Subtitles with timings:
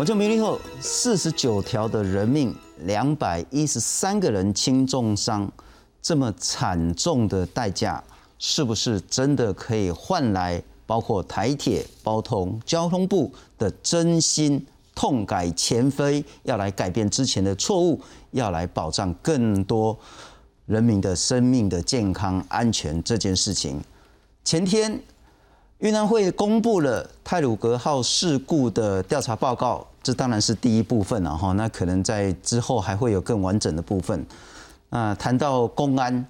[0.00, 2.56] 我就没力后，四十九条的人命，
[2.86, 5.46] 两百一十三个人轻重伤，
[6.00, 8.02] 这么惨重的代价，
[8.38, 19.94] 是不是真的可以换来包括台铁、包通、交通部的真心痛改前非，要来改变之前的错误，要来保障更多
[20.64, 23.78] 人民的生命的健康安全这件事情？
[24.42, 24.98] 前天。
[25.80, 31.52] 运安会公布了泰鲁格号事故的调查报告，这当然是第一部分了哈。
[31.52, 34.26] 那可能在之后还会有更完整的部分。
[34.90, 36.26] 啊，谈到公安，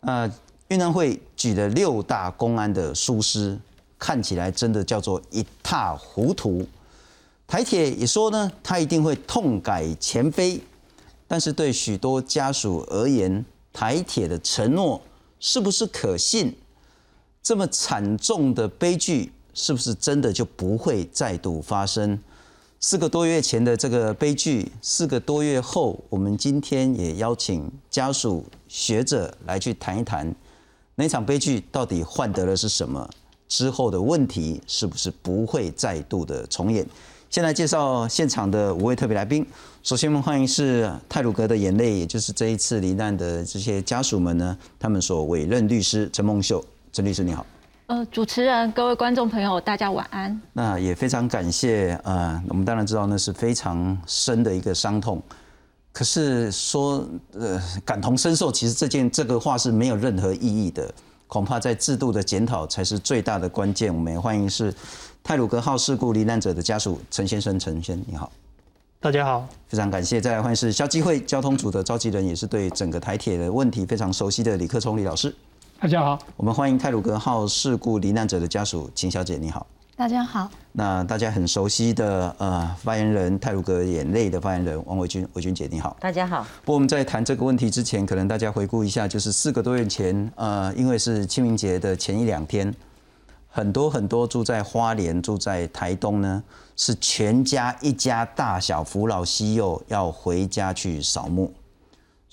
[0.00, 0.30] 啊，
[0.68, 3.58] 运安会举了六大公安的疏失，
[3.98, 6.66] 看起来真的叫做一塌糊涂。
[7.46, 10.60] 台铁也说呢，他一定会痛改前非，
[11.26, 15.02] 但是对许多家属而言，台铁的承诺
[15.40, 16.56] 是不是可信？
[17.42, 22.18] 这么惨重的悲剧，是不是真的就不会再度发生？
[22.86, 30.30] 四个多月前的这个悲剧，四个多月后，我们今天也邀请家属、学者来去谈一谈，
[30.94, 33.08] 那场悲剧到底换得了是什么？
[33.48, 36.86] 之后的问题是不是不会再度的重演？
[37.30, 39.46] 先来介绍现场的五位特别来宾。
[39.82, 46.62] 首先，我们欢迎是泰鲁格的眼泪，也就是这一次罹难的这些家属们呢，他们所委任律师陈梦秀。
[46.92, 47.46] 陈律师你好，
[47.86, 50.40] 呃，主持人、各位观众朋友，大家晚安。
[50.54, 55.22] 那也非常感谢，呃，我们当然知道那是非常深的一个伤痛，
[55.92, 60.90] 可是说，呃，感同身受，其实这件这个话是没有任何意义的，
[61.26, 63.94] 恐怕在制度的检讨才是最大的关键。
[63.94, 64.74] 我们也欢迎是
[65.22, 68.32] 泰鲁格号事故罹难者的家属陈先生，陈先你好，
[68.98, 70.22] 大家好，非常感谢。
[70.22, 75.34] 再来欢迎是消基会交通组的召集人，也是对整个台铁的问题非常熟悉的李克聪李老师。
[75.84, 79.66] 大家好，我们欢迎泰鲁格号事故罹难者的家属秦小姐，你好。
[79.94, 80.50] 大家好。
[80.72, 85.94] 那大家很熟悉的呃发言人泰鲁格眼泪的发言人王维君，维君姐你好。
[86.00, 86.42] 大家好。
[86.62, 92.74] 不过我们在谈这个问题之前，可能大家回顾一下，就是四个多月前，呃，因为是清明节的前一两天，
[93.50, 96.42] 很多很多住在花莲、住在台东呢，
[96.76, 101.52] 是全家一家大小扶老西幼要回家去扫墓。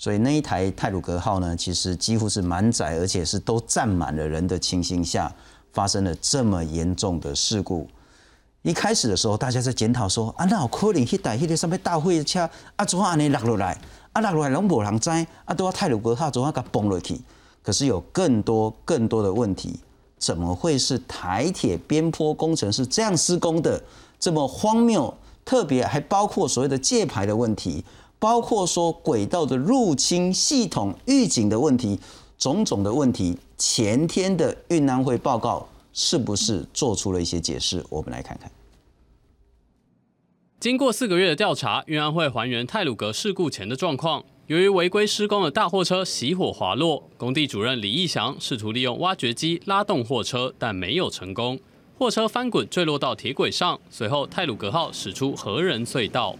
[0.02, 5.32] 所以那一台泰鲁格号呢，其实几乎是满载，而且是都站满了人的情形下，
[5.72, 7.86] 发生了这么严重的事故。
[8.62, 13.80] 一开始的时候，大家在检讨说：啊，那有可能迄台迄个什么大货车啊，怎安尼落落来？
[14.12, 15.08] 啊，落落来拢无人知，
[15.44, 17.20] 啊，都要泰鲁格号怎啊甲崩落去？
[17.62, 19.78] 可是有更多更多的问题，
[20.18, 23.80] 怎么会是台铁边坡工程是这样施工的？
[24.18, 27.84] 这么荒谬，特别还包括所谓的借牌的问题。
[28.22, 31.98] 包括说轨道的入侵系统预警的问题，
[32.38, 37.84] 种种的问题，前天的运安会报告是不是做出了一些解释？
[37.90, 38.48] 我们来看看。
[40.60, 44.22] 经过四个月的调查，运安会还原泰鲁格事故前的状况。
[44.46, 51.58] 由于违规施工的大货车熄火滑落，工地主任李义祥试图利用挖掘机拉动货车，但没有成功，
[52.02, 53.78] 货车翻滚坠落到铁轨上。
[53.88, 56.34] 随后泰鲁格号驶出河人隧道。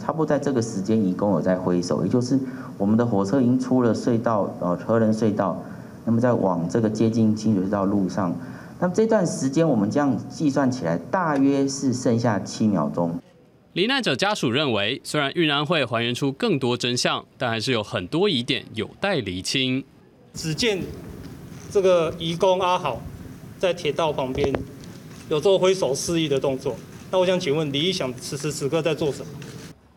[0.00, 2.36] 差不多在这个时间，移工有在挥手，也就是
[2.76, 5.62] 我们的火车已经出了隧道，呃，车人隧道，
[6.04, 8.36] 那么在往这个接近清水隧道路上，
[8.80, 13.16] 那么这段时间我们这样计算起来，大约是剩下七秒钟。
[13.74, 19.84] 罹难者家属认为，虽然运安会还原出更多真相，但还是有很多疑点有待厘清。
[20.34, 20.82] 只见
[21.70, 23.00] 这个移工阿好
[23.60, 24.52] 在铁道旁边
[25.28, 26.74] 有做挥手示意的动作，
[27.10, 29.26] 那我想请问李义祥此时此刻在做什么？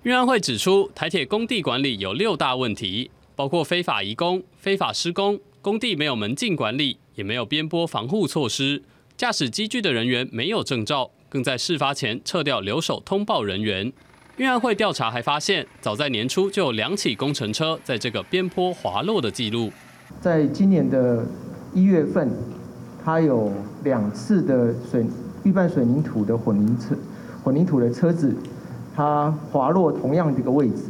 [0.04, 8.84] 运安会指出，台铁工地管理有六大问题，包括非法移工、非法施工、工地没有门禁管理，也没有边坡防护措施，
[9.16, 13.94] 驾驶机具的人员没有证照，更在事发前撤掉留守通报人员。
[14.36, 19.72] 运安会调查还发现，早在年初就有两起工程车在这个边坡滑落的记录。
[20.20, 21.26] 在今年的
[21.74, 22.30] 一月份，
[23.04, 23.52] 它有
[23.84, 25.06] 两次的水
[25.44, 26.96] 预拌水泥土的混凝车
[27.44, 28.36] 混凝土的车子。
[28.96, 30.84] 它滑落同样的一个位置。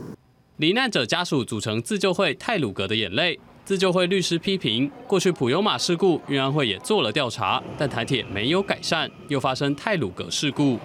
[0.57, 3.39] 罹难者家属组成自救会泰鲁格的眼泪。
[3.63, 10.79] 自救会律师批评，过去普悠玛事故，运安会也做了调查，但台铁没有改善，又发生泰鲁格事故。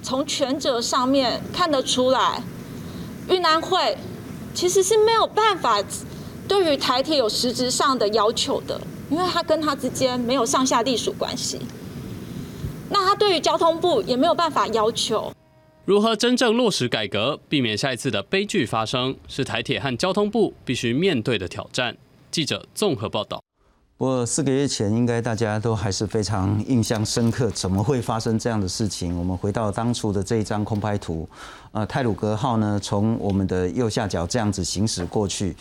[0.00, 2.40] 从全责上面看得出来，
[3.28, 3.98] 运安会
[4.54, 5.82] 其实是没有办法
[6.46, 8.80] 对于台铁有实质上的要求的，
[9.10, 11.60] 因为他跟他之间没有上下隶属关系。
[12.90, 15.32] 那他对于交通部也没有办法要求。
[15.86, 21.96] 如何真正落实改革，避免下一次的悲剧发生，是台铁和交通部必须面对的挑战。
[22.30, 23.42] 记者综合报道。
[23.96, 29.18] 不过四个月前，应该大家都还是非常印象深刻，怎么会发生这样的事情？
[29.18, 31.28] 我们回到当初的这一张空拍图，
[31.72, 35.54] 呃，泰鲁格号呢，从我们的右下角这样子行驶过去，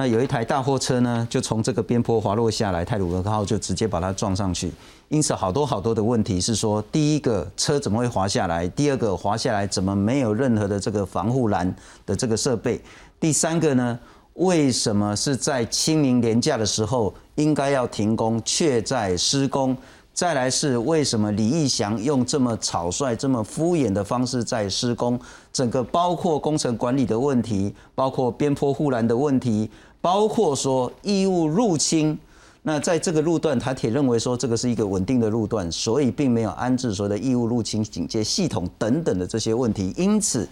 [0.00, 4.72] 那有一台大货车呢，就从这个边坡滑落下来，泰鲁格号就直接把它撞上去。
[5.10, 8.66] 因此，好多好多的问题是说，第一个车怎么会滑下来？
[8.68, 11.70] 第二个滑下来怎么没有任何的这个防护栏
[12.06, 12.80] 的这个设备？
[13.20, 13.98] 第三个呢？
[14.36, 19.76] 为什么是在清明年假的时候应该要停工，却在施工？
[20.12, 25.18] 再来是为什么李义祥用这么草率、这么敷衍的方式在施工？
[25.52, 29.70] 整个包括工程管理的问题，包括边坡护栏的问题，
[30.00, 32.18] 包括说异物入侵。
[32.62, 40.48] 那在这个路段，台铁认为说这个是一个稳定的路段，所以并没有安置所谓的异物入侵警戒系统等等的这些问题，因此。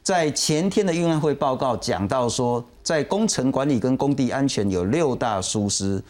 [0.00, 6.02] 在前天的运安会报告讲到说，在工程管理跟工地安全有六大疏失，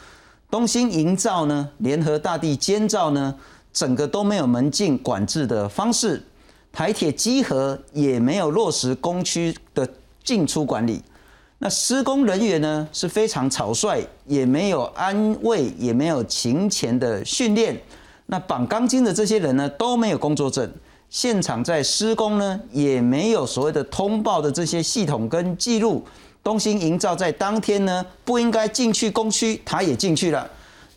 [0.48, 3.34] 东兴营造呢，联合大地监造呢，
[3.72, 6.22] 整个都没有门禁管制的方式，
[6.70, 9.88] 台铁稽核也没有落实工区的
[10.22, 11.02] 进出管理，
[11.60, 17.76] 那施工人员呢是非常草率，也没有安慰，也没有勤前的训练，
[18.26, 20.70] 那绑钢筋的这些人呢都没有工作证。
[21.10, 26.04] 现场在施工呢，也没有所谓的通报的这些系统跟记录。
[26.44, 30.48] 东兴营造在当天呢，不应该进去工区，他也进去了。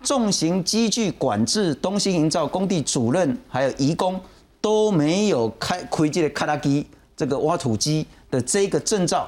[0.03, 4.19] 重型机具管制，东兴营造工地主任还有移工
[4.59, 6.85] 都没有开开这个卡拉机
[7.17, 9.27] 这个挖土机的这个证照。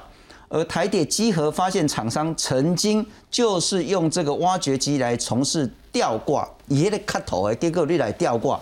[0.54, 8.62] 而台铁机核发现厂商曾经就是用这个挖掘机来从事吊挂，也得卡头诶，结果你来吊挂。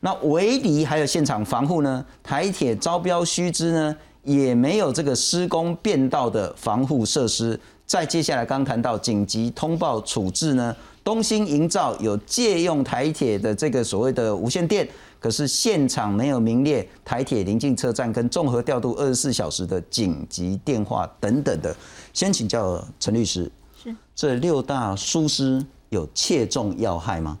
[0.00, 2.04] 那围篱还有现场防护呢？
[2.22, 7.58] 台铁招标须知呢，也没有这个施工变道的防护设施。
[7.86, 14.86] 再接下来刚谈到紧急通报处置呢，东兴营造有借用台铁的这个所谓的无线电，
[15.20, 21.72] 可是现场没有名列台铁临近车站跟综合调度二十四小时的紧急电话等等的。
[22.12, 27.38] 先请教陈律师，是这六大疏失有切中要害吗？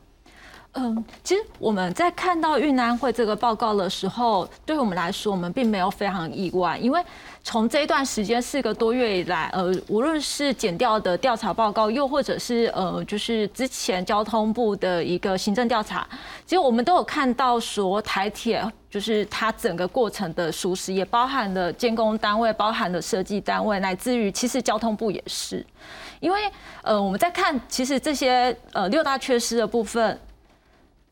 [0.74, 7.02] 嗯，其实我们在看到运安会这个报告的时候，对我们来说，我们并没有非常意外，因为
[7.42, 16.06] 从这一段时间四个多月以来，呃，无论是减掉的调查报告，又或者是呃，就是之前交通部的一个行政调查，
[16.46, 25.66] 其实我们都有看到说，台铁就是它整个过程的疏失，也包含了监工单位，包含了设计单位，乃至于其实交通部也是，
[26.20, 26.40] 因为
[26.82, 30.16] 呃，我们在看其实这些呃六大缺失的部分。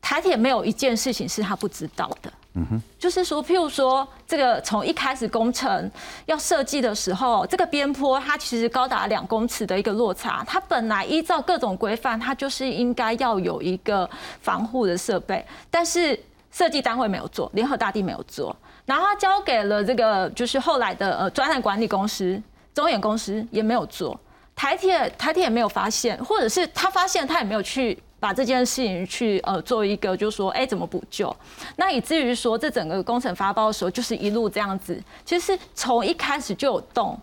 [0.01, 5.91] 台铁没有一件事情是他不知道的，嗯哼，就是说，譬如说，这个从一开始工程
[6.25, 14.09] 要设计的时候，这个边坡它其实高达两公尺的一个落差，它本来依照各种规范，它就是应该要有一个
[14.41, 16.19] 防护的设备，但是
[16.51, 18.55] 设计单位没有做，联合大地没有做，
[18.85, 22.41] 然后交给了这个就是后来的呃专案管理公司
[22.73, 24.19] 中远公司也没有做，
[24.55, 28.01] 台铁台铁也没有发现，或者是他发现他也没有去。
[28.19, 31.33] 把这件事情去呃做一个，就是说，哎，怎么补救？
[31.77, 35.01] 那以至于说，这整个工程发包的时候，就是一路这样子。
[35.23, 37.19] 其实从一开始就有动，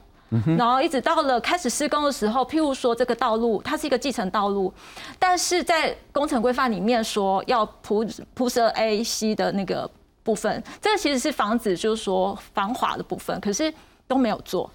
[0.58, 4.72] 然后一直到了开始施工的时候，譬如说这个道路，它是一个继承道路，
[5.18, 9.90] 但是在工程规范里面说要铺铺设 A、C 的那个
[10.22, 13.72] 部分，这个其实是防止就是说防滑的部分，可是。
[14.08, 14.70] 都没有做，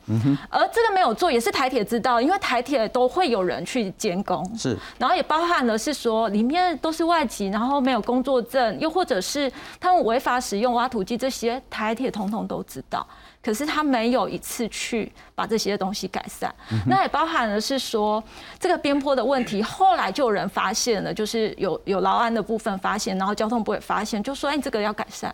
[0.50, 13.08] 而这个没有做也是台铁知道，因为台铁都会有人去监工，是，然后也包含了是说里面都是外籍，然后没有工作证，又或者是他们违法使用挖土机这些，台铁统统都知道，
[13.42, 16.54] 可是他没有一次去把这些东西改善。
[16.86, 18.22] 那也包含了是说
[18.60, 25.34] 这个边坡的问题，后来就有人发现了，就是有有劳安的部分发现，然后交通部也发现，就说哎这个要改善。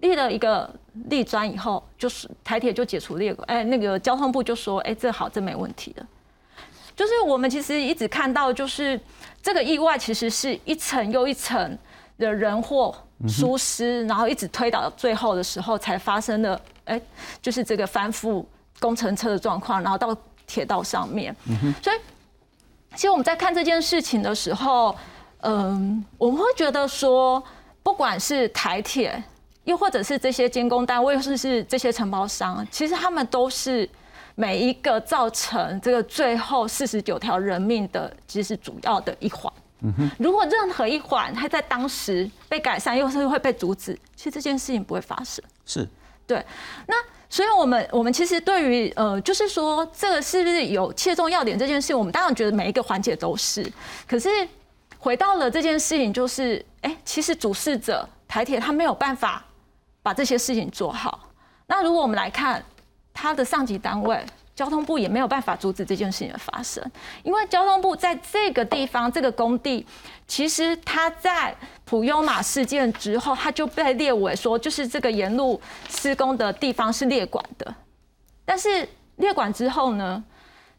[0.00, 0.68] 立了一个
[1.08, 6.06] 立砖以后，就是台铁就解除列管，哎，那个交通部就说，哎，这好，这没问题的。
[6.94, 9.00] 就是我们其实一直看到，就是
[9.42, 11.78] 这个意外其实是一层又一层
[12.18, 12.94] 的人祸
[13.26, 17.00] 疏失，然后一直推导到最后的时候才发生的，哎，
[17.40, 18.44] 就是这个翻覆
[18.80, 21.34] 工程车的状况，然后到铁道上面。
[21.82, 21.96] 所以，
[22.94, 24.94] 其实我们在看这件事情的时候，
[25.40, 27.42] 嗯，我们会觉得说，
[27.82, 29.22] 不管是台铁。
[29.66, 33.88] 又或者是这些监工单位，或者是这些承包商，其实他们都是
[34.34, 39.52] 每一个造成这个最后四十九条人命的，其实主要的一环。
[40.18, 45.44] 如果任何一环它在当时被改善，又是会被阻止，其实这件事情不会发生。
[45.64, 45.86] 是，
[46.26, 46.44] 对。
[46.86, 46.96] 那
[47.28, 53.70] 所以我们我们其实对于呃，就是说这个是不是有切中要点这件事，我们当然觉得每一个环节都是。
[54.08, 54.28] 可是
[54.98, 59.44] 回到了这件事情，就是哎，其实主事者台铁他没有办法
[60.06, 61.28] 把这些事情做好。
[61.66, 62.62] 那如果我们来看
[63.12, 64.24] 他的上级单位。
[64.56, 66.82] 交通部也没有办法阻止这件事情的发生，
[67.22, 69.86] 因为交通部在这个地方这个工地，
[70.26, 75.60] 其实他在普悠马事件之后，他就被列为说，就是这个沿路
[75.90, 77.74] 施工的地方是列管的。
[78.46, 80.24] 但是列管之后呢，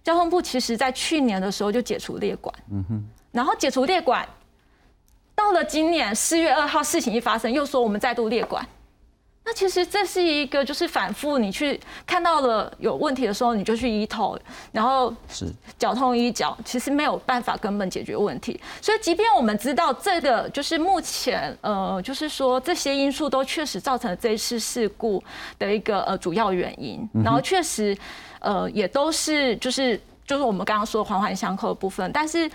[0.04, 4.28] 交通部其实在去年的时候就解除列管，嗯哼，然后解除列管，
[5.36, 8.68] 到了今年四月二号事情一发生，又说我们再度列管。
[9.50, 14.38] 那其实这是一个，就是反复你去看到了有问题的时候，你就去医头，
[14.74, 15.46] 然后是
[15.80, 18.60] 脚痛医脚，其实没有办法根本解决问题。
[18.82, 25.24] 所以，即便我们知道这个，就是目前呃，就是说这些因素都确实造成了这一次事故
[25.58, 27.98] 的一个呃主要原因，然后确实
[28.42, 32.52] 呃也都是就是就是我们刚刚说环环相扣的部分，但是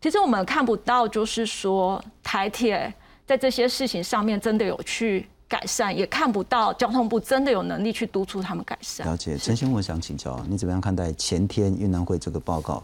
[0.00, 2.94] 其实我们看不到，就是说台铁
[3.26, 5.26] 在这些事情上面真的有去。
[5.48, 9.06] 改善也看不到交通部真的有能力去督促他们改善。
[9.06, 12.82] 了解，陈先我想请教，你怎么样看待前天运南会这个报告？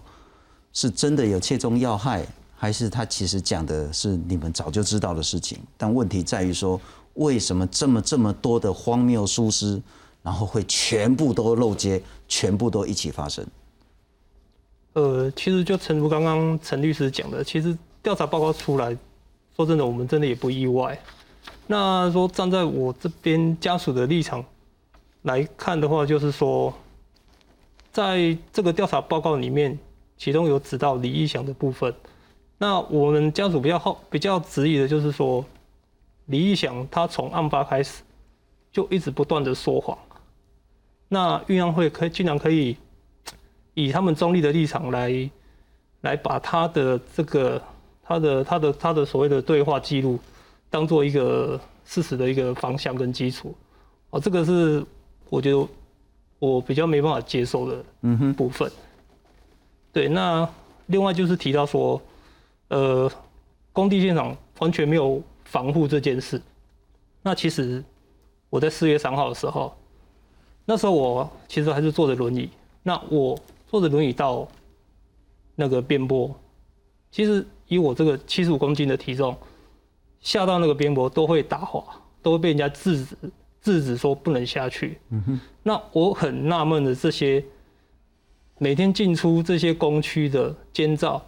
[0.72, 5.58] 是真的有切中要害，还是他其实讲的是你们早就知道的事情？
[5.76, 6.80] 但问题在于说，
[7.14, 9.82] 为什么这么这么多的荒谬疏失，
[10.22, 13.44] 然后会全部都漏接，全部都一起发生？
[14.94, 18.96] 呃，其实就陈如刚刚陈律师讲的，其实调查报告出来，
[19.56, 20.98] 说真的，我们真的也不意外。
[21.66, 24.44] 那说站在我这边家属的立场
[25.22, 26.74] 来看的话，就是说，
[27.90, 29.78] 在这个调查报告里面，
[30.18, 31.94] 其中有指到李义祥的部分。
[32.58, 35.44] 那我们家属比较好比较质疑的就是说，
[36.26, 38.02] 李义祥他从案发开始
[38.70, 39.96] 就一直不断的说谎。
[41.08, 42.76] 那运安会可竟然可以
[43.74, 45.30] 以他们中立的立场来
[46.02, 47.62] 来把他的这个
[48.02, 50.18] 他的他的他的所谓的对话记录。
[50.72, 53.54] 当做一个事实的一个方向跟基础，
[54.08, 54.82] 哦，这个是
[55.28, 55.68] 我觉得
[56.38, 57.84] 我比较没办法接受的
[58.32, 58.72] 部分。
[59.92, 60.48] 对，那
[60.86, 62.00] 另外就是提到说，
[62.68, 63.12] 呃，
[63.70, 66.40] 工地现场完全没有防护这件事。
[67.20, 67.84] 那其实
[68.48, 69.76] 我在四月三号的时候，
[70.64, 72.48] 那时候我其实还是坐着轮椅，
[72.82, 73.38] 那我
[73.68, 74.48] 坐着轮椅到
[75.54, 76.34] 那个边坡，
[77.10, 79.36] 其实以我这个七十五公斤的体重。
[80.22, 81.84] 下到那个边坡都会打滑，
[82.22, 83.16] 都会被人家制止，
[83.60, 84.98] 制止说不能下去。
[85.10, 85.40] 嗯哼。
[85.62, 87.44] 那我很纳闷的，这些
[88.58, 91.22] 每天进出这些工区的监造、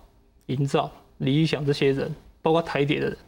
[0.46, 3.18] 营造、李玉祥这些人，包括台铁的人，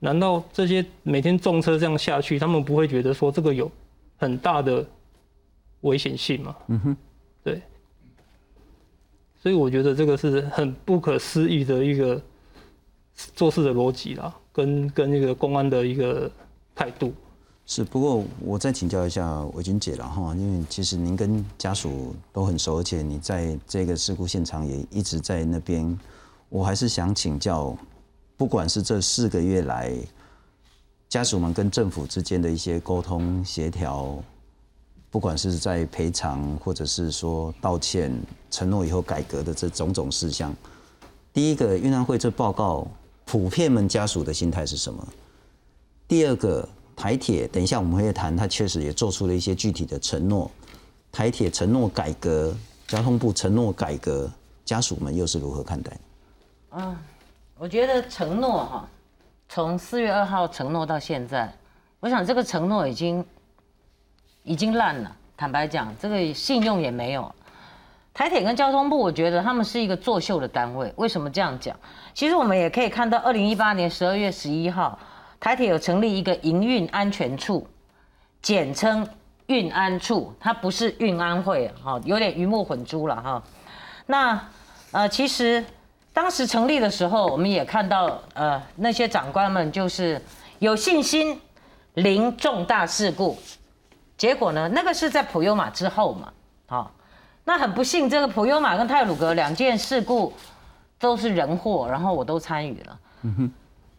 [0.00, 3.70] 难道这些每天重车这样下去，他们不会觉得说这个有
[4.16, 4.84] 很大的
[5.82, 6.56] 危险性吗？
[6.68, 6.96] 嗯哼。
[7.44, 7.60] 对。
[9.38, 12.20] 所以我觉得这个是很不可思议的一个
[13.14, 14.34] 做事的逻辑啦。
[14.56, 16.30] 跟跟那个公安的一个
[16.74, 17.12] 态度
[17.66, 25.98] 是，不过我再请教一下伟君姐了哈，因为其实您跟家属都很熟，而且你在这个事故现场也一直在那边，
[26.48, 27.76] 我还是想请教，
[28.38, 29.92] 不管是这四个月来
[31.06, 34.16] 家属们跟政府之间的一些沟通协调，
[35.10, 38.10] 不管是在赔偿或者是说道歉、
[38.50, 40.54] 承诺以后改革的这种种事项，
[41.30, 42.88] 第一个运安会这报告。
[43.26, 45.06] 普遍们家属的心态是什么？
[46.06, 50.48] 第二个，台铁，等一下我们会谈，他确实也做出了一些具体的承诺。
[51.10, 52.56] 台铁承诺改革，
[52.86, 54.30] 交通部承诺改革，
[54.64, 55.98] 家属们又是如何看待？
[56.70, 56.96] 嗯，
[57.58, 58.88] 我觉得承诺哈，
[59.48, 61.52] 从四月二号承诺到现在，
[61.98, 63.24] 我想这个承诺已经
[64.44, 65.16] 已经烂了。
[65.36, 67.34] 坦白讲，这个信用也没有了。
[68.16, 70.90] 台铁跟交通部，我觉得他们是一个作秀的单位。
[70.96, 71.76] 为什么这样讲？
[72.14, 74.98] 其实我们也可以看到，二零一八年十二月十一号，
[75.38, 77.68] 台铁有成立一个营运安全处，
[78.40, 79.06] 简称
[79.48, 83.42] 运安处，它不是运安会，哈，有点鱼目混珠了哈。
[84.06, 84.48] 那
[84.92, 85.62] 呃，其实
[86.14, 90.18] 当时成立的时候，我们也看到，呃，那些长官们就是
[90.58, 91.38] 有信心
[91.92, 93.36] 零重大事故。
[94.16, 96.32] 结果呢，那个是在普悠玛之后嘛，
[96.66, 96.90] 好。
[97.48, 100.32] 那很不幸，这个普悠玛跟泰鲁格两件事故
[100.98, 102.98] 都是人祸，然后我都参与了。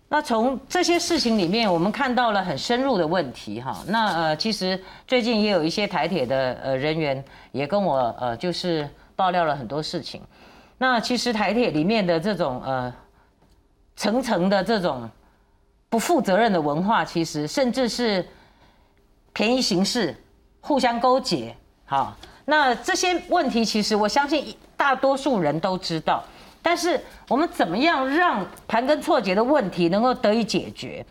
[0.10, 3.82] 那从这些事情里面，我们看到了很深入的问题哈。
[3.88, 4.78] 那呃，其实
[5.08, 7.24] 最近也有一些台铁的呃人员
[7.54, 8.86] 也跟我呃就是
[9.16, 10.22] 爆料了很多事情。
[10.78, 12.94] 那其实台铁里面的这种呃
[13.96, 15.10] 层层的这种
[15.88, 18.28] 不负责任的文化，其实甚至是
[19.32, 20.14] 便宜行事、
[20.60, 22.14] 互相勾结，好。
[22.50, 26.24] 那这些问题，其实我相信大多数人都知道，
[26.62, 31.06] 但是我们怎么样让盘根错节的问题能够得以解决？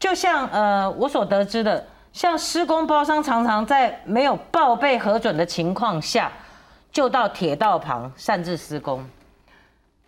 [0.00, 6.32] 就像呃我所得知的，像施工包商常常在没有报备核准的情况下，
[6.90, 9.06] 就到铁道旁擅自施工，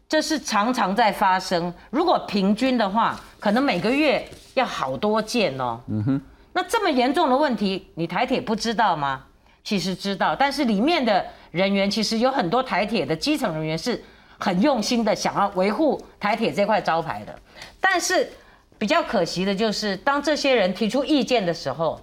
[0.09, 1.73] 这是常常在发生。
[1.91, 5.79] 如果平均的话，可能每个月要好多件哦。
[5.89, 6.21] 嗯哼。
[6.55, 9.23] 那这么严重的问题，你台铁不知道吗？
[9.67, 14.01] 其实知道，但是里面的人员其实有很多台铁的基层人员是
[14.39, 17.37] 很用心的，想要维护台铁这块招牌的。
[17.81, 18.31] 但是
[18.79, 22.01] 比较可惜的就是，当这些人提出意见的时候，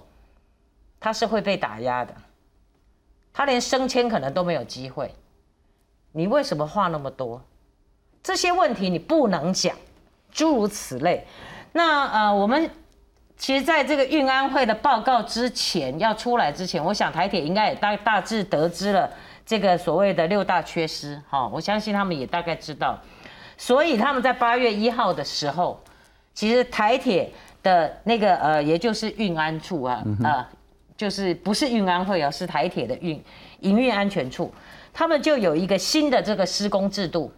[1.00, 2.14] 他是会被打压的，
[3.32, 5.14] 他连升迁可能都没有机会。
[6.12, 7.42] 你为什么话那么多？
[8.22, 9.74] 这些问题你不能讲，
[10.30, 11.26] 诸如此类。
[11.72, 12.70] 那呃，我们。
[13.36, 19.10] 其实，在这个运安会的报告之前要出来之前，我想台铁应该也大大致得知了
[19.44, 22.98] 这个所谓的六大缺失，哈，我相信他们也大概知道，
[23.58, 25.78] 所以他们在八月一号的时候，
[26.32, 27.30] 其实台铁
[27.62, 30.48] 的那个呃，也就是运安处啊，啊，
[30.96, 33.22] 就是不是运安会啊，是台铁的运
[33.60, 34.54] 营运安全处，
[34.92, 37.30] 他们就有一个新的这个施工制度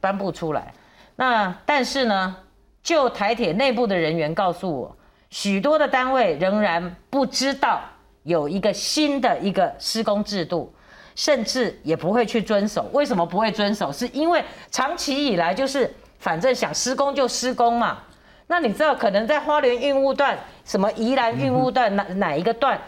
[0.00, 0.72] 颁布出来，
[1.16, 2.36] 那但是呢，
[2.82, 4.96] 就台铁内部的人员告诉我。
[5.32, 7.80] 许多的单位仍然不知道
[8.22, 10.70] 有一个新的一个施工制度，
[11.14, 12.86] 甚至也不会去遵守。
[12.92, 13.90] 为什么不会遵守？
[13.90, 18.00] 是因为长期以来就是反正想施工就施工嘛。
[18.46, 22.78] 那你知道，可能在花莲运务段、什么宜兰运务段哪哪一个段，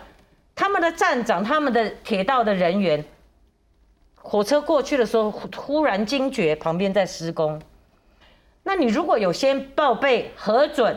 [0.54, 3.02] 他们的站长、他们的铁道的人员，
[4.20, 7.58] 火车过去的时候突然惊觉旁边在施工，
[8.64, 10.94] 那你如果有先报备核准。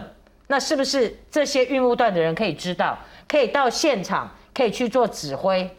[0.48, 5.70] 那是不是这些运务段的人可以知道，可以到现场，可以去做指挥，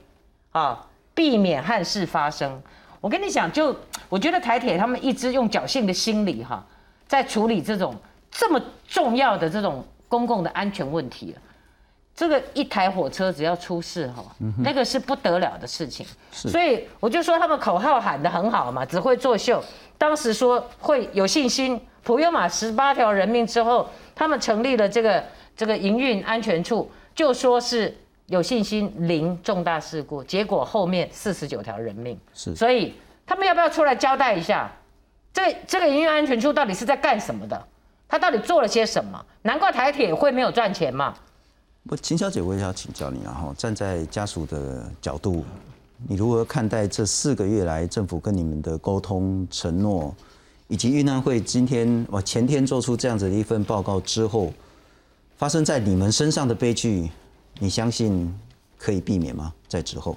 [0.53, 2.63] 啊，避免憾事发生？
[3.01, 3.75] 我跟你讲，就
[4.11, 6.63] 我觉得台铁他们一直用侥幸的心理哈，
[7.07, 7.97] 在处理这种
[8.31, 11.35] 这么重要的这种公共的安全问题
[12.15, 14.23] 这个一台火车只要出事哈，
[14.59, 16.05] 那个是不得了的事情。
[16.31, 19.65] 所以我就说他们口号喊得很好嘛，只会作秀。
[19.97, 23.89] 当时说会有信心，普悠玛十八条人命之后。
[24.19, 25.25] 他们成立了这个
[25.57, 32.19] 这个营运安全处，就说是有信心零重大事故，结果后面四十九条人命。
[32.35, 34.73] 是，所以他们要不要出来交代一下，
[35.33, 37.65] 这这个营运安全处到底是在干什么的？
[38.09, 39.25] 他到底做了些什么？
[39.43, 41.15] 难怪台铁会没有赚钱嘛。
[41.87, 43.33] 不，秦小姐，我也要请教你啊！
[43.33, 45.45] 哈，站在家属的角度，
[46.09, 50.13] 你如何看待这四个月来政府跟你们的沟通承诺？
[50.69, 54.53] 以及遇难会今天我前天做出这样子的一份报告之后，
[55.37, 57.11] 发生在你们身上的悲剧，
[57.59, 58.33] 你相信
[58.77, 59.53] 可以避免吗？
[59.67, 60.17] 在之后？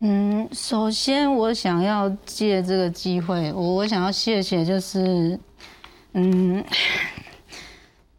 [0.00, 5.38] 嗯，首先我想要借这个机会，我我想要谢谢，就是
[6.12, 6.64] 嗯，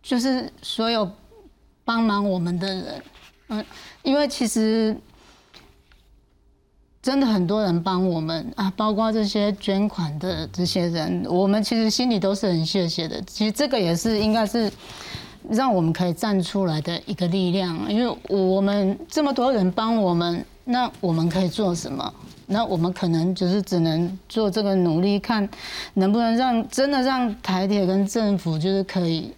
[0.02, 1.10] 就是所有
[1.84, 3.04] 帮忙我们的人，
[3.50, 3.66] 嗯，
[4.04, 4.96] 因为其实。
[7.02, 13.22] 真的很多人帮我们啊，包括这些捐款的这些人，我们其实心里都是很谢谢的。
[13.22, 14.70] 其实这个也是应该是
[15.50, 22.14] 让我们可以站出来的一个力量，因为我们这么多人帮我们，那我们可以做什么？
[22.48, 25.48] 那我们可能就是只能做这个努力，看
[25.94, 29.34] 能不能让真的让台铁跟政府就是可以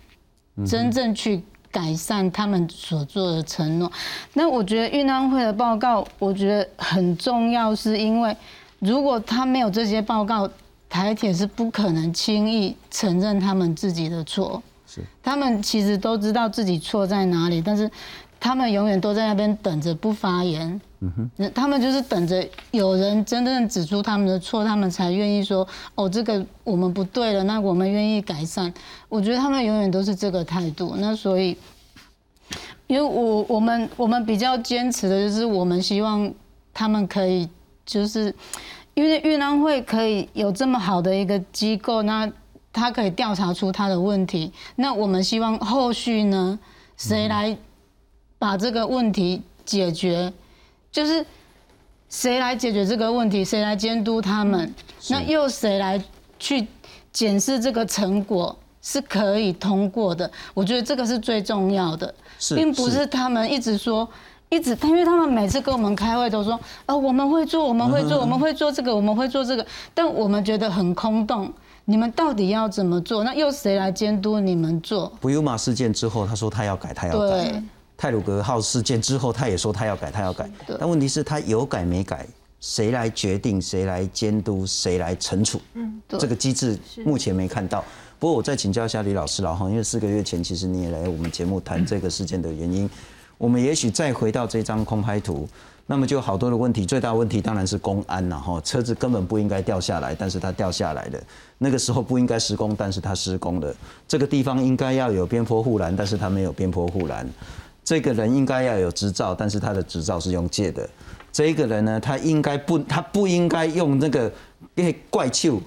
[0.66, 1.44] 真正去。
[1.72, 3.92] 改善他们所做的承诺，
[4.34, 8.36] 那我觉得运安会的报告，我觉得很重要，是因为
[8.80, 10.50] 如果他没有这些报告，
[10.90, 14.62] 台铁是不可能轻易承认他们自己的错。
[14.86, 17.90] 是，他们其实都知道自己错在哪里，但是
[18.42, 20.82] 他们永远都在那边等着不发言。
[21.04, 28.74] 嗯哼，他们就是等着有人真正指出他们的错，他们才愿意说哦，这个我们不对了，那我们愿意改善。
[29.10, 30.96] 我觉得他们永远都是这个态度。
[30.98, 31.56] 那所以，
[32.88, 36.32] 因为我我们我们比较坚持的就是，我们希望
[36.74, 37.48] 他们可以，
[37.86, 38.34] 就是
[38.96, 42.32] 因为运安会可以有这么好的一个机构，那
[42.74, 44.52] 他可以调查出他的问题。
[44.76, 46.60] 那我们希望后续呢，
[46.96, 47.58] 谁来
[48.42, 50.34] 把这个问题解决？
[50.92, 51.24] 就是
[52.10, 53.46] 谁来解决这个问题？
[53.46, 54.74] 谁来监督他们？
[55.10, 56.04] 那又谁来
[56.40, 56.68] 去
[57.14, 60.30] 检视这个成果是可以通过的？
[60.56, 62.12] 我觉得这个是最重要的，
[62.56, 64.10] 并不是他们一直说，
[64.50, 71.54] 一直，因为他们每次跟我们开会都说，哦，我们会做，我们会做，我们会做这个，我们会做这个，但我们觉得很空洞。
[71.86, 73.24] 你们到底要怎么做？
[73.24, 75.12] 那又谁来监督你们做？
[75.22, 77.64] 不尤马事件之后，他说他要改，他要改。
[78.02, 80.50] 泰鲁格号事件之后，他也说他要改，他要改。
[80.80, 82.26] 但问题是，他有改没改，
[82.60, 83.62] 谁来决定？
[83.62, 84.66] 谁来监督？
[84.66, 85.62] 谁来惩处？
[85.76, 87.86] 嗯，这个机制目前没看到。
[88.18, 92.90] 不过我再请教一下李老师了哈，因为四个月前其实你也来我们节目谈这个事件的原因。
[93.38, 95.48] 我们也许再回到这张空拍图，
[95.86, 96.84] 那么就好多的问题。
[96.88, 101.20] 最大问题当然是公安了哈，车子根本不应该掉下来，但是它掉下来了。
[101.60, 103.72] 那个时候不应该施工，但是它施工了。
[104.08, 107.30] 这个地方应该要有边坡护栏，但是它没有边坡护栏。
[107.84, 110.88] 这个人应该要有执照，但是他的执照是用借的。
[111.32, 114.32] 这一个人呢，他应该不，他不应该用那个
[115.10, 115.62] 怪球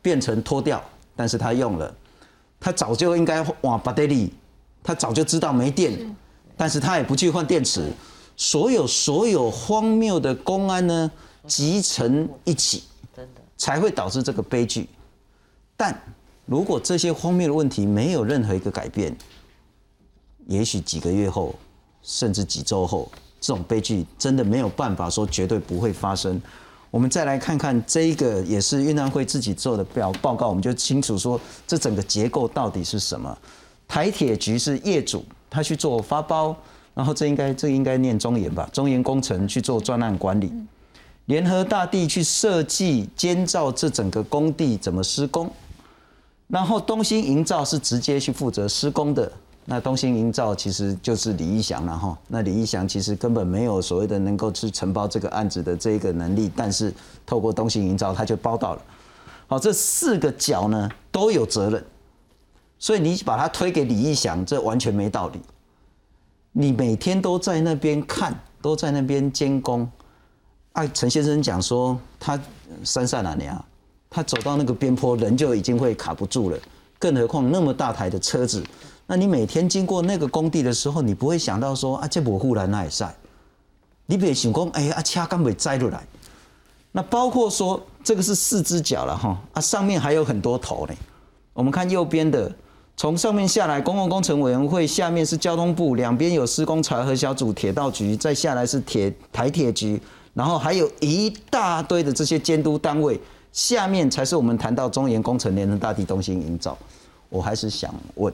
[0.00, 0.82] 变成脱掉，
[1.14, 1.94] 但是他用了。
[2.60, 4.32] 他早就应该往巴德里，
[4.82, 6.16] 他早就知道没电，
[6.56, 7.92] 但是他也不去换电池。
[8.36, 11.10] 所有所有荒谬的公安呢，
[11.46, 12.84] 集成一起，
[13.56, 14.88] 才会导致这个悲剧。
[15.76, 15.96] 但
[16.46, 19.16] 如果这些荒谬的问题没有任何一个改变，
[20.48, 21.54] 也许几个月后，
[22.02, 26.40] 甚至几周后，这种悲剧真的没有办法说绝对不会发生。
[26.90, 33.36] 我们再来看看这一个也是运安会自己做的表报告，我们就清楚说这整个结构到底是什么。
[33.86, 36.56] 台铁局是业主，他去做发包，
[36.94, 40.50] 然后这应该这应该念中研吧，中研工程去做专案管理，
[41.26, 45.50] 联合大地去设计监造这整个工地怎么施工，
[46.46, 49.30] 然后东兴营造是直接去负责施工的。
[49.70, 56.90] 那东兴营造其实就是李义祥了哈，那李义祥其实根本没有所谓的能够去承包这个案子的这个能力，但是
[57.26, 58.82] 透过东兴营造他就包到了。
[59.46, 61.84] 好，这四个角呢都有责任，
[62.78, 65.38] 所以你把它推给李义祥，这完全没道理。
[66.52, 69.86] 你每天都在那边看，都在那边监工。
[70.72, 72.40] 哎，陈先生讲说他
[72.84, 73.62] 山上哪里啊？
[74.08, 76.58] 他走到那个边坡，人就已经会卡不住了，
[76.98, 78.64] 更何况那么大台的车子。
[79.10, 83.14] 那你每天经过那个工地的时候，你不会想到说啊，这模糊栏那也晒，
[84.04, 86.06] 你别想讲，哎啊，车刚被摘出来。
[86.92, 90.92] 那包括说这个是四只脚了哈，啊，上面还有很多头呢。
[91.54, 92.54] 我们看右边的，
[92.98, 99.98] 从上面下来，公共工程委员会下面是交通部，两边有施工查核小组、铁道局，再下来是铁台铁局，
[100.34, 103.18] 然后还有一大堆的这些监督单位，
[103.54, 106.76] 下面才是我们谈到中研工程、联合大地、中心营造。
[107.30, 108.30] 我还是想问。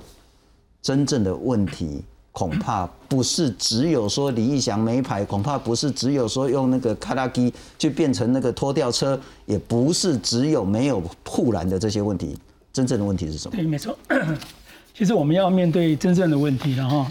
[0.84, 12.36] 真正的问题恐怕不是只有说李义祥没牌，恐怕不是只有说用那个卡拉机去变成那个拖吊车，也不是只有没有护栏的这些问题。
[12.70, 13.56] 真正的问题是什么？
[13.56, 13.96] 对，没错。
[14.92, 17.10] 其实我们要面对真正的问题了哈。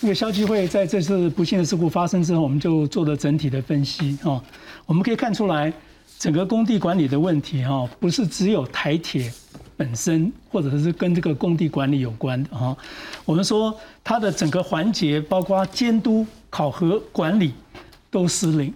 [0.00, 4.42] 那个消基会在这次不幸的事故发生之后，我们就做了整体的分析哈。
[4.84, 5.72] 我们可以看出来，
[6.18, 9.32] 整个工地管理的问题哈，不是只有台铁。
[9.78, 12.76] 本身或者是跟这个工地管理有关的哈，
[13.24, 17.54] 我们说它的整个环节，包括监督、考核、管理
[18.10, 18.74] 都失灵，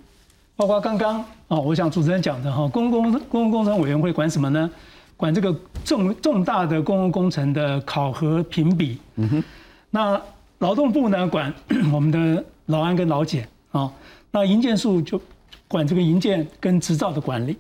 [0.55, 4.71] 包括刚刚啊，我想主持人讲的哈，公共公共工程委员会管什么呢？
[5.17, 5.53] 管这个
[5.85, 8.97] 重重大的公共工程的考核评比。
[9.17, 9.45] 嗯哼。
[9.91, 10.23] 那
[10.61, 11.53] 劳动部呢，管
[11.93, 13.93] 我们的劳安跟劳检啊。
[14.31, 15.21] 那营建署就
[15.67, 17.57] 管这个营建跟执照的管理。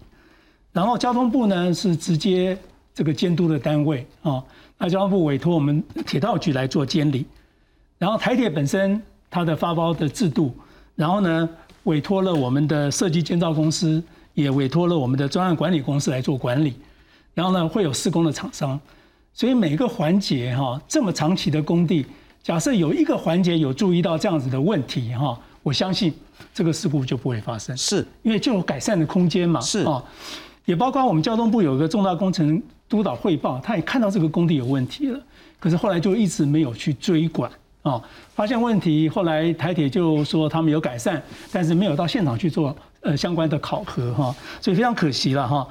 [0.72, 2.56] 然后交通部呢，是直接。
[2.94, 4.42] 这个监督的单位啊，
[4.76, 7.24] 那交通部委托我们铁道局来做监理，
[7.98, 9.00] 然后台铁本身
[9.30, 10.54] 它的发包的制度，
[10.94, 11.48] 然后呢
[11.84, 14.02] 委托了我们的设计建造公司，
[14.34, 16.74] 也委托了我们的专案管理公司来做管理，
[17.32, 18.78] 然后呢会有施工的厂商，
[19.32, 22.04] 所以每个环节哈这么长期的工地，
[22.42, 26.12] 假设有一个环节有注意到这样子的问题哈，我相信
[26.52, 28.06] 这个事故就不会发生，是。
[28.22, 29.80] 因为就有改善的空间嘛，是。
[29.84, 30.04] 啊，
[30.66, 32.62] 也包括我们交通部有一个重大工程。
[32.92, 35.18] 督导汇报，他也看到这个工地有问题了，
[35.58, 37.50] 可是后来就一直没有去追管
[37.80, 37.98] 啊，
[38.34, 45.66] 发现问题，后来台铁就说他们有改善，但是没有到现场去做呃相关的考核哈，所以非常可惜了哈。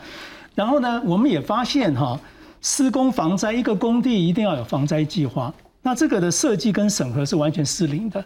[0.56, 2.20] 然后呢，我们也发现哈，
[2.60, 5.54] 施工防灾一个工地一定要有防灾计划，
[5.84, 8.26] 那这个的设计跟审核是完全失灵的，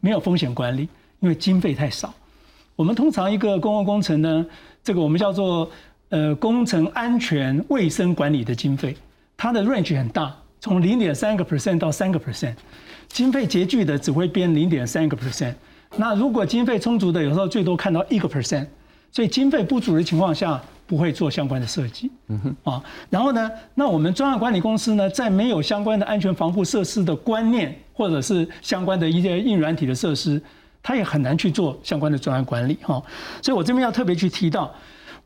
[0.00, 0.88] 没有风险管理，
[1.20, 2.14] 因为经费太少。
[2.76, 4.46] 我们通常一个公共工程呢，
[4.82, 5.70] 这个我们叫做。
[6.08, 8.96] 呃，工程安全卫生管理的经费，
[9.36, 12.54] 它的 range 很大，从零点三个 percent 到三个 percent，
[13.08, 15.54] 经费拮据的只会编零点三个 percent。
[15.96, 18.66] 那如果经费充足的，有时候最多看到一个 percent。
[19.12, 22.10] 所以经费不足的情况下，不会做相关的设计。
[22.28, 22.56] 嗯哼。
[22.70, 30.40] 啊，然后呢，那我们专案管理公司呢，在没有相关的安全防护设施的观念，或者是相关的一些硬软体的设施，
[30.82, 32.76] 它也很难去做相关的专案管理。
[32.82, 33.02] 哈，
[33.40, 34.72] 所以我这边要特别去提到。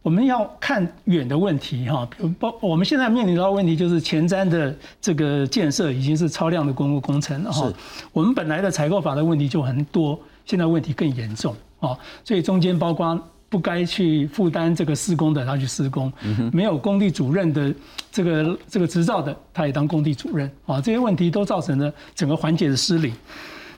[0.02, 7.70] 我们要看远的问题哈，比如包我们现在面临到问题就是前瞻的这个建设已经是超量的公共工程了哈。
[8.12, 11.96] 我们本来的采购法的问题就很多，现在问题更严重啊。
[12.24, 13.18] 所以中间包括
[13.50, 16.10] 不该去负担这个施工的，他去施工；
[16.50, 17.74] 没有工地主任的
[18.10, 20.80] 这个这个执照的，他也当工地主任啊。
[20.80, 23.12] 这些问题都造成了整个环节的失灵。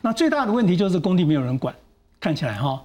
[0.01, 1.75] 那最大的问题就是工地没有人管，
[2.21, 2.81] 看起来哈。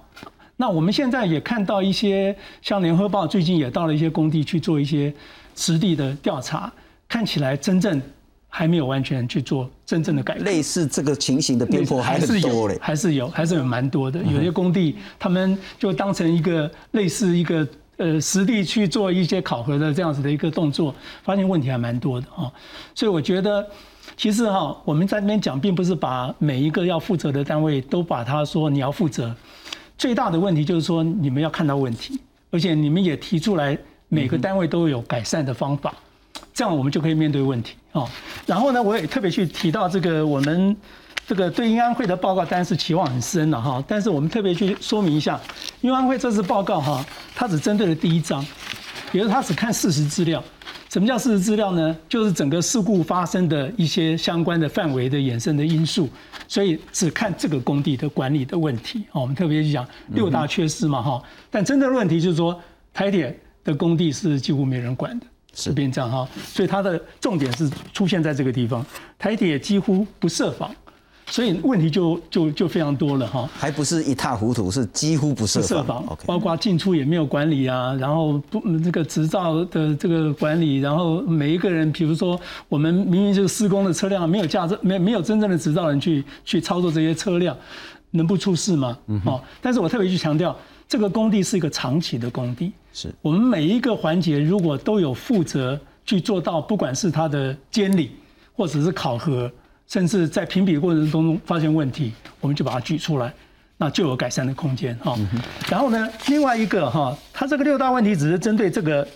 [0.60, 5.14] 那我们现在也看到一些，像联合报最近也到了一些工地去做一些
[5.54, 6.70] 实地的调查，
[7.08, 8.02] 看起来真正
[8.48, 10.44] 还没有完全去做真正的改革。
[10.44, 14.20] 类似这个情形的边坡还是有嘞，还是有，还是有蛮多的。
[14.24, 17.66] 有些工地他们就当成一个类似一个
[17.96, 20.92] 呃实地去做一些考核的这样子的一个动作，
[21.22, 22.50] 发现问题还蛮多的啊。
[22.96, 23.64] 所以我觉得。
[24.16, 29.32] 其实哈，我们在那边讲，并不是把每一个要负责的单位都把他说你要负责。
[29.98, 32.18] 最大的问题就是说，你们要看到问题，
[32.52, 33.76] 而且你们也提出来，
[34.08, 35.92] 每个单位都有改善的方法，
[36.54, 38.08] 这样我们就可以面对问题啊。
[38.46, 40.76] 然后呢，我也特别去提到这个，我们
[41.26, 43.82] 这个对英安会的报告，当然是期望很深了哈。
[43.88, 45.38] 但是我们特别去说明一下，
[45.80, 48.46] 英安会这次报告哈，它只针对了第一章，
[49.10, 50.40] 也就是它只看事实资料。
[50.88, 51.96] 什么叫事实资料呢？
[52.08, 56.08] 就是整个事故发生的一些相关的范围的衍生的因素，
[56.46, 59.04] 所以只看这个工地的管理的问题。
[59.12, 61.22] 哦，我们特别去讲六大缺失嘛，哈。
[61.50, 62.58] 但真正的问题就是说，
[62.94, 66.26] 台铁的工地是几乎没人管的，是变这样哈。
[66.34, 68.84] 所以它的重点是出现在这个地方，
[69.18, 70.74] 台铁几乎不设防。
[71.30, 87.54] 所以问题就就就非常多了哈，还不是一塌糊涂，是几乎不设防，包括进出也没有管理啊，然后不这个执照的这个管理，然后每一个人，比如说我们明明就是施工的车辆，没有驾照，没没有真正的执照人去去操作这些车辆，
[88.10, 88.96] 能不出事吗？
[89.26, 90.56] 哦，但是我特别去强调，
[90.88, 93.14] 这个工地是一个长期的工地，是。
[93.20, 98.12] 我们每一个环节如果都有负责去做到，不管是他的监理
[98.56, 99.50] 或者是考核。
[99.88, 103.32] 甚至在评比过程当中发现问题，我们就把它举出来，
[103.78, 105.16] 那就有改善的空间哈。
[105.70, 109.08] 然后呢，另外一个哈，它这个六大问题只是针对这个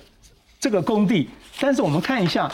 [0.58, 1.28] 这个工地，
[1.61, 2.50] 但是我们看一下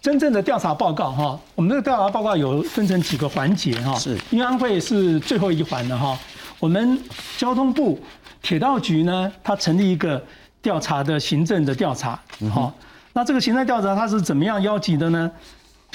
[0.00, 1.38] 真正的调查报告哈。
[1.54, 3.94] 我们这个调查报告有分成几个环节哈。
[3.98, 6.18] 是，因为安徽是最后一环的哈。
[6.58, 6.98] 我们
[7.36, 8.00] 交通部
[8.40, 10.24] 铁道局呢，它成立一个
[10.62, 12.18] 调查的行政的调查，
[12.50, 12.72] 好，
[13.12, 15.30] 那这个行政调查它是怎么样邀集的呢？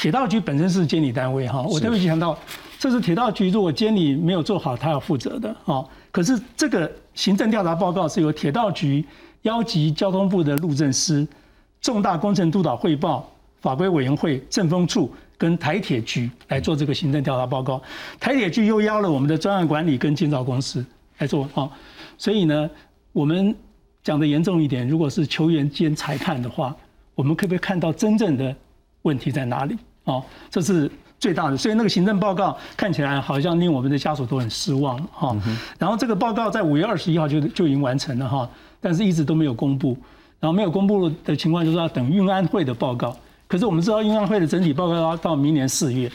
[0.02, 2.36] 铁道局本身是监理单位哈，我特别强调，
[2.80, 5.88] 这是铁道局如果监理没有做好，他要负责的哈。
[6.12, 9.06] 可是这个行政调查报告是由铁道局
[9.44, 11.28] 邀集交通部的路政司、
[11.82, 17.80] 重大工程督导汇报、法规委员会、政风处跟台铁局来做这个行政调查报告。
[18.20, 20.84] 台铁局又邀了我们的专案管理跟建造公司
[21.20, 21.70] 来做哈。
[22.18, 22.68] 所以呢，
[23.14, 23.56] 我们
[24.02, 26.76] 讲的严重一点，如果是球员兼裁判的话，
[27.14, 28.56] 我们可不可以看到真正的
[29.04, 29.78] 问题在哪里？
[30.04, 35.36] 哦，这是最大的，所以那个行政报告看起来好像令我们的家属都很失望哈。
[35.78, 39.98] 然后这个报告在五月二十一号就就已经完成了哈，但是一直都没有公布。
[40.40, 43.16] 然后没有公布的情况就是要等运安会的报告。
[43.48, 46.12] 可是我们知道运安会的整体报告要到明年四月，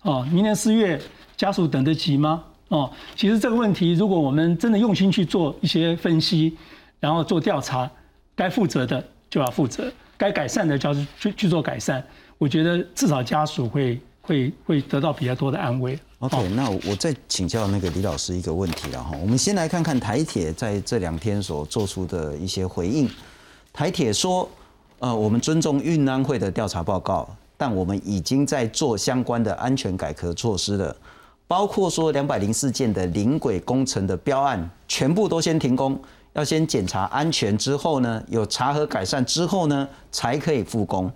[0.00, 0.98] 哦，明年四月
[1.36, 2.42] 家属等得及吗？
[2.68, 6.56] 哦，其实这个问题如果我们真的用心去做一些分析，
[6.98, 7.90] 然后做调查，
[8.34, 12.02] 该负责的就要负责，该改善的就要去去做改善。
[12.42, 15.96] 我觉得至少家属会会会得到比较多的安慰。
[16.18, 19.16] OK，那我再请教那个李老师一个问题了哈。
[19.22, 23.08] 我们先来看看台铁在这两天所做出的一些回应。
[23.72, 24.48] 台铁说，
[24.98, 30.96] 呃，我们尊重运安会的调查报告，但我们已经在做相关的安全改革措施了，
[31.46, 35.96] 包括说两百零四件的临轨工程的标案，全部都先停工，
[36.32, 41.08] 要先检查安全之后呢，有查核改善之后呢，才可以复工。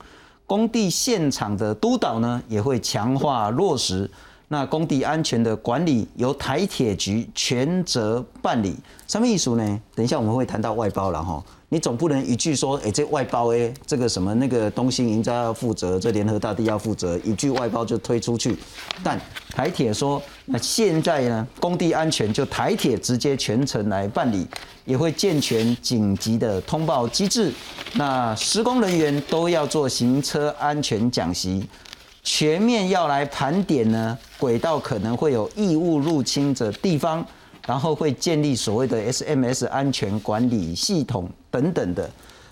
[0.46, 4.09] 工地现场的督导呢，也会强化落实。
[4.48, 8.76] 那工地安全的管理由台铁局全责办理。
[9.09, 9.80] 什么意思呢？
[9.92, 11.42] 等一下我们会谈到外包了哈。
[11.68, 18.56] 你总不能一句说，哎，这外包哎，这个什么那个东兴营家要负责，这联合大地要负责，一句外包就推出去。
[19.02, 24.46] 但台铁说，那现在呢，工地安全就台铁直接全程来办理，
[24.85, 27.52] 也会健全紧急的通报机制。
[27.94, 31.68] 那施工人员都要做行车安全讲习，
[32.22, 37.26] 全面要来盘点呢，轨道可能会有异物入侵的地方。
[37.66, 42.09] 然后会建立所谓的 SMS 安全管理系统等等的。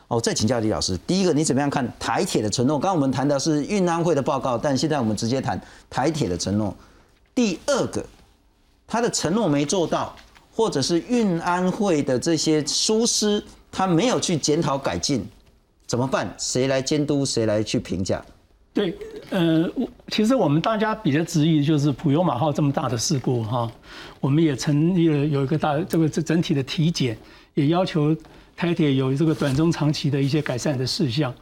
[0.09, 2.77] 哦，再请教李老师，第一个你怎么样看台铁的承诺？
[2.77, 6.77] 刚刚我们谈的是运安会的报告，但现在我们直接谈台铁的承诺。
[7.35, 8.05] 第二个，
[8.87, 10.15] 他的承诺没做到，
[10.55, 13.43] 或者是运安会的这些疏失，
[13.73, 15.27] 他没有去检讨改进，
[15.87, 16.33] 怎么办？
[16.39, 17.25] 谁来监督？
[17.25, 18.25] 谁来去评价？
[18.73, 18.97] 对，
[19.31, 19.71] 呃，
[20.09, 23.71] 其实我们大家比较质疑就是普悠马号这么大的事故哈，
[24.21, 27.17] 我们也成立了有一个大这个这整体的体检，
[27.55, 28.17] 也要求
[28.57, 31.33] 台铁有这个短中长期的一些改善的事项，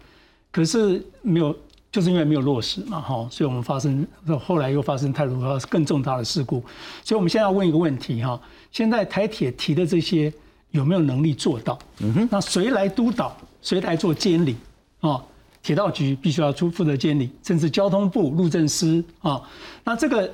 [0.51, 1.57] 可是没有，
[1.93, 4.05] 就是因为没有落实嘛哈，所以我们发生
[4.41, 6.65] 后来又发生太多更重大的事故，
[7.05, 10.33] 所以我们现在要问一个问题哈，现在台铁提的这些
[10.71, 11.79] 有没有能力做到？
[12.01, 13.37] 嗯哼，那谁来督导？
[13.61, 14.57] 谁来做监理？
[15.01, 15.23] 啊？
[15.63, 19.41] 铁道局必须要出负责监理，甚至交通部路政司啊，
[19.85, 20.29] 那这个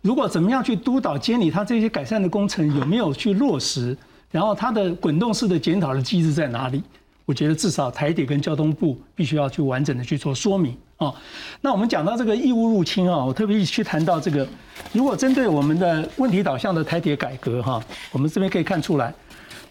[0.00, 3.96] 如果怎么样去督导监理，它这些改善的工程有没有去落实？
[4.30, 6.82] 然后它的滚动式的检讨的机制在哪里？
[7.24, 11.14] 我觉得至少台铁跟交通部必须要去完整的去做说明啊。
[11.60, 14.46] 那我们讲到这个义务入侵啊，我特别去谈到这个，
[14.92, 19.12] 如果针对我们的问题导向的台铁改革哈，我们这边可以看出来，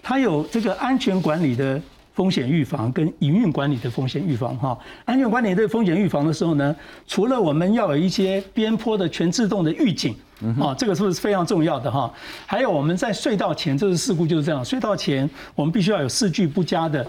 [0.03, 1.81] 它有这个安全管理的。
[2.13, 6.75] 风险预防跟营运管理的风险预防，哈，安全管理对风险预防的时候呢，
[7.07, 10.13] 除了我们要有一些边坡的全自动的预警，
[10.59, 12.13] 啊，这个是不是非常重要的哈？
[12.45, 17.03] 还有我们在隧道前，这次事故就是这样，隧道前我们必须要有视距不佳的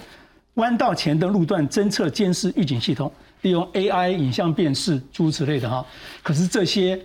[0.55, 3.11] 弯道前的路段侦测监视预警系统，
[3.43, 5.85] 利用 AI 影像辨识诸如此类的哈。
[6.23, 6.99] 可是这些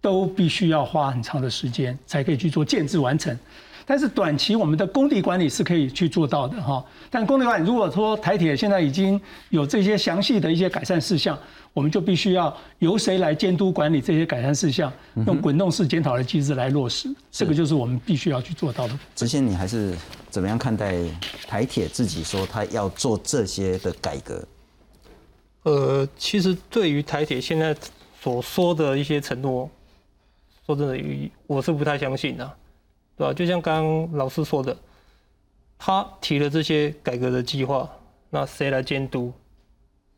[0.00, 3.38] 都必须要花很长的时间才可以去做建制完成。
[3.86, 11.36] 但是短期我们的工地管理是可以去做到的哈，但工地管理如果说台铁现在已经有这些详细的一些改善事项，
[11.72, 14.92] 我们就必须要由谁来监督管理这些改善事项，
[15.26, 18.96] 用滚动式检讨的机制来落实，这个就是我们必须要去做到的。
[19.16, 19.96] 之前你还是
[20.28, 20.94] 怎么样看待
[21.48, 24.46] 台铁自己说他要做这些的改革？
[25.62, 27.76] 呃，其实对于台铁现在
[28.20, 29.68] 所说的一些承诺，
[30.66, 32.56] 说真的，我是不太相信的。
[33.16, 33.34] 对吧？
[33.34, 34.74] 就像刚刚老师说的，
[35.78, 37.86] 他提了这些改革的计划，
[38.30, 39.30] 那谁来监督？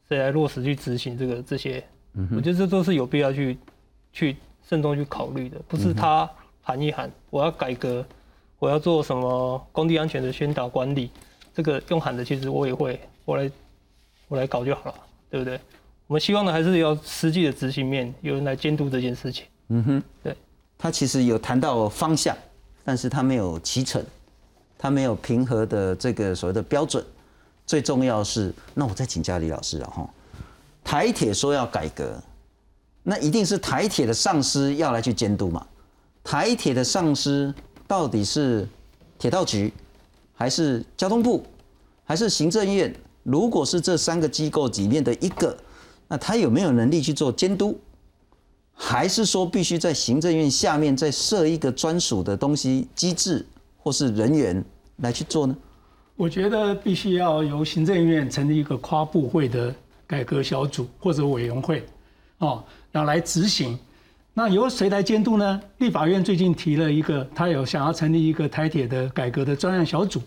[0.08, 1.82] 谁来落实去执行这个这些？
[2.30, 3.58] 我觉得这都是有必要去
[4.12, 4.36] 去
[4.68, 5.60] 慎重去考虑的。
[5.66, 8.06] 不是他喊一喊，我要改革，
[8.60, 11.10] 我要做什么工地安全的宣导管理，
[11.52, 13.50] 这个用喊的，其实我也会，我来
[14.28, 14.94] 我来搞就好了，
[15.32, 15.58] 对不对？
[16.06, 19.46] 我们希望的还是要实际的执行面，有人来监督这件事情。
[19.68, 20.36] 嗯哼，对。
[20.76, 22.36] 他其实有谈到方向。
[22.84, 24.04] 但是他没有齐成，
[24.76, 27.04] 它没有平和的这个所谓的标准。
[27.64, 30.10] 最重要是，那我再请教李老师了哈。
[30.82, 32.20] 台铁说要改革，
[33.04, 35.64] 那一定是台铁的上司要来去监督嘛？
[36.24, 37.54] 台铁的上司
[37.86, 38.68] 到底是
[39.16, 39.72] 铁道局，
[40.34, 41.46] 还是交通部，
[42.04, 42.92] 还是行政院？
[43.22, 45.56] 如果是这三个机构里面的一个，
[46.08, 47.78] 那他有没有能力去做监督？
[48.74, 53.44] 还是说必须在行政院下面再设一个专属的东西机制
[53.76, 54.64] 或是人员
[54.96, 55.56] 来去做呢？
[56.16, 59.74] 我觉得必须要由行政院成立一个跨部会的
[60.06, 61.84] 改革小组或者委员会，
[62.38, 63.78] 哦，然后来执行。
[64.34, 65.60] 那由谁来监督呢？
[65.78, 70.20] 立法院最近提了一个，他有想要成立一个台铁的改革的专案小组，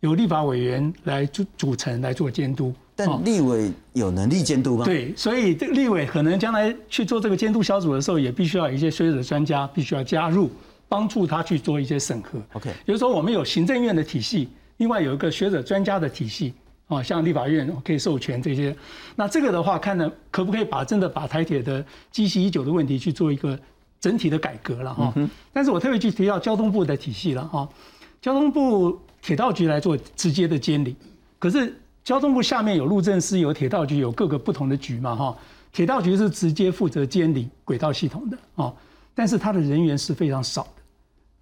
[0.00, 2.74] 由立法委员来组组成来做监督。
[2.98, 4.84] 但立委有能力监督吗？
[4.86, 10.50] 对，所以这个立委可能将来去做这个监督小组的时候，也必须要有一些学者专家必须要加入，
[10.88, 12.40] 帮助他去做一些审核。
[12.54, 16.54] OK，比如说我们有行政院的体系，另外有一个学者专家的体系，
[16.88, 18.74] 啊，像立法院可以授权这些。
[19.14, 23.58] 那这个的话，看呢可不可以把真的把台铁的积习已久的问题去做一个
[24.00, 25.12] 整体的改革了哈。
[25.52, 27.68] 但是我特别去提到交通部的体系了哈，
[28.22, 30.94] 交通部铁道局来做直接的监理，
[31.40, 31.74] 可是。
[32.06, 35.36] 交通部下面有路政司、有铁道局、有各个不同的局嘛，哈。
[35.72, 38.72] 铁道局是直接负责监理轨道系统的，哦，
[39.12, 40.82] 但是他的人员是非常少的，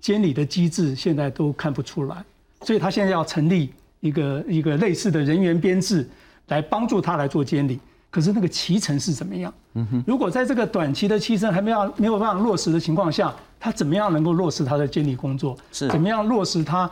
[0.00, 2.24] 监理的机制现在都看不出来，
[2.62, 6.08] 所以他现在要成立一个一个类似的人员编制
[6.48, 7.78] 来帮助他来做监理。
[8.10, 9.52] 可是那个骑乘是怎么样？
[9.74, 15.58] 嗯哼，如果在这个短期的期程还没有没有办法落实的情况下，他怎么样能够落实他的监理工作？
[15.72, 16.90] 是怎么样落实他？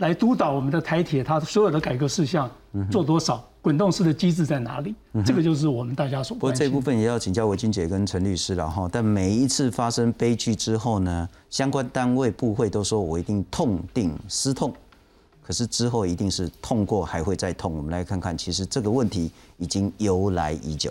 [0.00, 2.50] 来督导我们的台铁，它所有的改革事项
[2.90, 3.42] 做多少？
[3.62, 4.94] 滚动式的机制在哪里？
[5.22, 6.34] 这个就是我们大家所。
[6.34, 8.88] 不过这部分也要请教韦君姐跟陈律师了哈。
[8.90, 14.72] 但每一次发生悲剧之后呢，相关单位部会都说我一定痛定思痛，
[15.42, 17.76] 可是之后一定是痛过还会再痛。
[17.76, 20.90] 我们来看看，其实这个问题已经由来已久。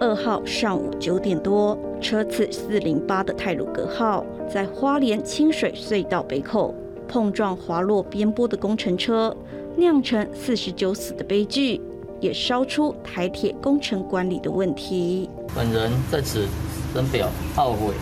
[0.00, 6.72] 二号上午九点多，车次四零八的泰鲁格号在花莲清水隧道北口
[7.08, 9.36] 碰撞滑落边坡的工程车，
[9.76, 11.80] 酿成四十九死的悲剧，
[12.20, 15.28] 也烧出台铁工程管理的问题。
[15.52, 16.46] 本人在此
[16.94, 17.92] 深表懊悔，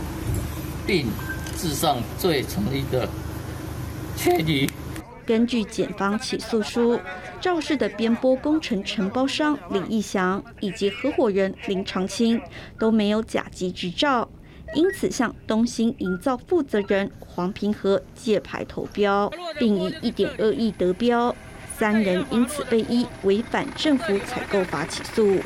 [0.87, 1.07] 并
[1.57, 3.09] 致上最诚意的
[4.17, 4.69] 歉意。
[5.27, 7.01] 根据检方起诉书。
[7.41, 12.41] 肇事的边坡工程承包商李义祥以及合伙人林长青
[12.79, 14.29] 都没有甲级执照，
[14.75, 21.35] 因此向东兴营造负责人黄平和借牌投标，并以一点二亿得标，
[21.77, 25.41] 三人因此被依违反政府采购法起诉。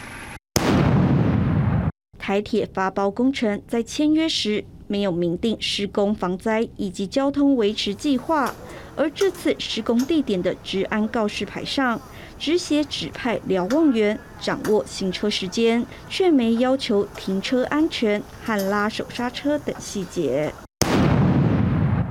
[2.19, 8.53] 台铁发包工程在签约时没有明定施工防灾以及交通维持计划，
[8.97, 12.01] 而这次施工地点的治安告示牌上
[12.37, 20.53] 只写指派瞭望员掌握行车时间，却没要求停车安全和拉手刹车等细节。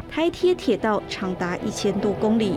[0.10, 2.54] 台铁铁道长达一千多公里，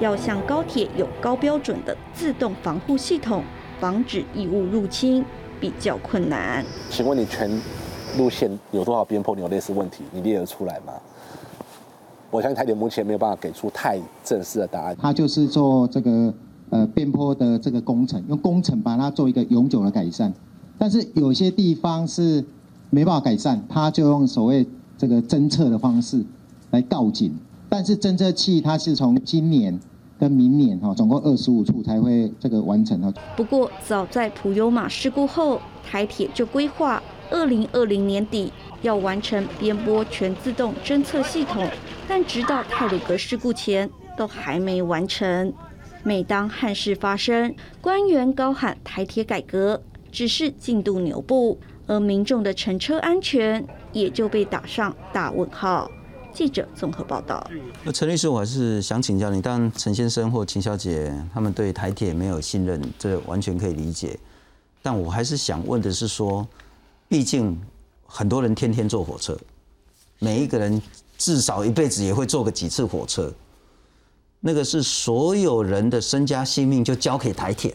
[0.00, 3.42] 要像高铁有高标准的自动防护系统，
[3.80, 5.24] 防止异物入侵。
[5.60, 6.62] 比较困难。
[6.90, 7.48] 请问你全
[8.16, 9.34] 路线有多少边坡？
[9.34, 10.92] 你有类似问题，你列得出来吗？
[12.30, 14.96] 我相信台铁目前没有办法给出太正式的答案。
[15.00, 16.32] 它就是做这个
[16.70, 20.32] 呃边坡的这个工程，用工程把它做一个永久的改善。
[20.78, 22.44] 但是有些地方是
[22.90, 26.24] 没办法改善，它就用所谓这个侦测的方式
[26.70, 27.36] 来告警。
[27.68, 29.78] 但是侦测器它是从今年。
[30.16, 33.12] 跟明年哈，总共二十五处才会这个完成哈。
[33.36, 37.02] 不过早在普悠玛事故后，台铁就规划
[37.34, 41.68] 二零二零年底要完成边波全自动侦测系统，
[42.06, 45.52] 但直到泰鲁格事故前都还没完成。
[46.04, 49.82] 每当憾事发生，官员高喊台铁改革，
[50.12, 51.58] 只是进度牛步，
[51.88, 55.90] 而民众的乘车安全也就被打上大问号。
[56.32, 57.44] 记者综合报道。
[57.82, 64.16] 那陈律师，我还是想请教你，当陈先生或秦小姐他们对台铁没有信任，这完全可以理解。
[64.80, 66.46] 但我还是想问的是说，
[67.08, 67.60] 毕竟
[68.06, 69.38] 很多人天天坐火车，
[70.18, 70.80] 每一个人
[71.16, 73.32] 至少一辈子也会坐个几次火车，
[74.40, 77.74] 那个是所有人的身家性命就交给台铁。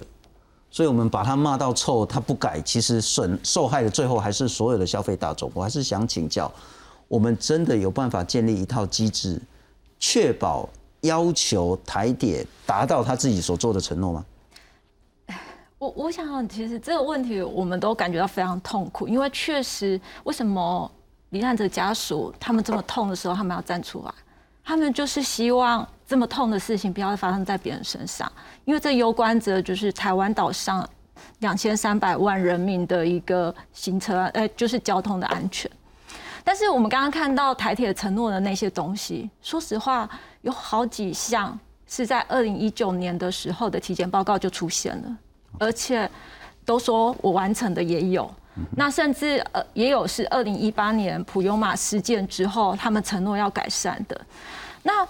[0.71, 5.49] 所以我们把他骂到臭，他不改，其实损受害的最后还是所有的消费大众。
[5.53, 6.51] 我还是想请教。
[7.07, 9.41] 我们真的有办法建立一套机制，
[9.99, 10.69] 确保
[11.01, 14.23] 要求台铁达到他自己所做的承诺吗？
[15.79, 20.91] 我我想，其实这个问题我们都感觉到非常痛苦，因为确实，为什么
[21.29, 24.13] 罹难者家属他们这么痛的时候，他们要站出来？
[24.61, 28.29] 他们就是希望这么痛的事情不要发生在别人身上，
[28.65, 30.87] 因为这攸关着就是台湾岛上
[31.39, 35.71] 两千三百万人民的一个行车，呃，就是交通的安全。
[36.43, 40.09] 但是我们刚刚看到台铁承诺的那些东西，说实话，
[40.41, 41.57] 有好几项
[41.87, 45.17] 是在二零一九年的时候的体检报告就出现了，
[45.57, 46.09] 而且
[46.65, 48.29] 都说我完成的也有，
[48.75, 54.19] 那甚至呃也有是二零一八年普悠玛事件之后，他们承诺要改善的。
[54.83, 55.07] 那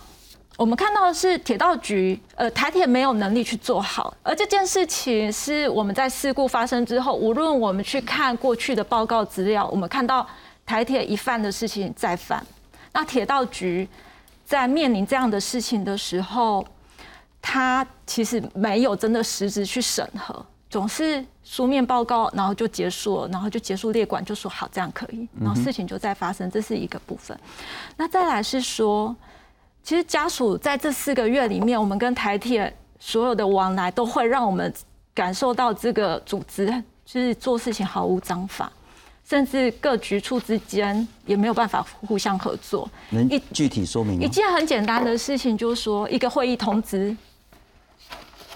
[0.56, 10.26] 我们看到的是铁道局，呃台铁没有能力去做好，而这件事情是我们在事故发生之后，无论我们去看过去的报告资料，我们看到。
[10.66, 12.46] 台铁一犯的事情再犯，
[12.94, 13.90] 那铁道局
[14.46, 16.64] 在面临这样的事情的时候，
[17.42, 27.38] 他其实没有真的实质去审核，总是书面报告，然后就结束了，然后就结束列管，就说好这样可以，然后事情就再发生，这是一个部分。
[27.98, 29.16] 那再来是说，
[29.84, 34.72] 其实家属在这四个月里面，我们跟台铁所有的往来，都会让我们
[35.14, 36.68] 感受到这个组织
[37.06, 38.72] 就是做事情毫无章法。
[39.26, 42.90] 甚至各局处之间也没有办法互相合作。
[43.12, 47.16] 能具体说明一件很简单的事情，就是说一个会议通知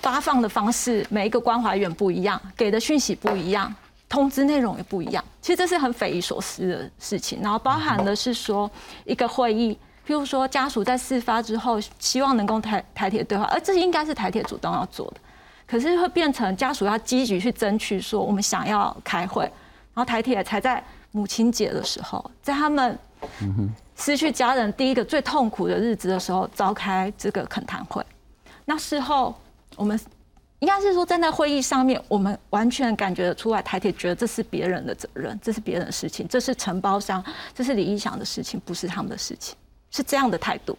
[0.03, 3.73] 发放的方式，每一个关怀员不一样，给的讯息不一样，
[4.09, 5.23] 通知内容也不一样。
[5.41, 7.39] 其实这是很匪夷所思的事情。
[7.41, 8.69] 然后包含的是说
[9.05, 9.73] 一个会议，
[10.05, 15.21] 譬如说家属在事发之后，希望能够台台铁对话，而这应该是台铁主动要做的，
[15.65, 19.43] 可是会变成家属要积极去争取，说我们想要开会。
[19.93, 22.99] 然后台铁才在母亲节的时候，在他们
[23.95, 28.05] 失去家人第一个最痛苦的日子的时候，召开这个恳谈会。
[28.65, 29.35] 那事后，
[29.75, 29.99] 我们
[30.59, 39.55] 应该是说站在会议上面，我们完全感觉得出来，台铁觉得这是别人的责任，这是别人的事情，这是承包商，这是李义祥的事情，不是他们的事情，
[39.91, 40.77] 是这样的态度。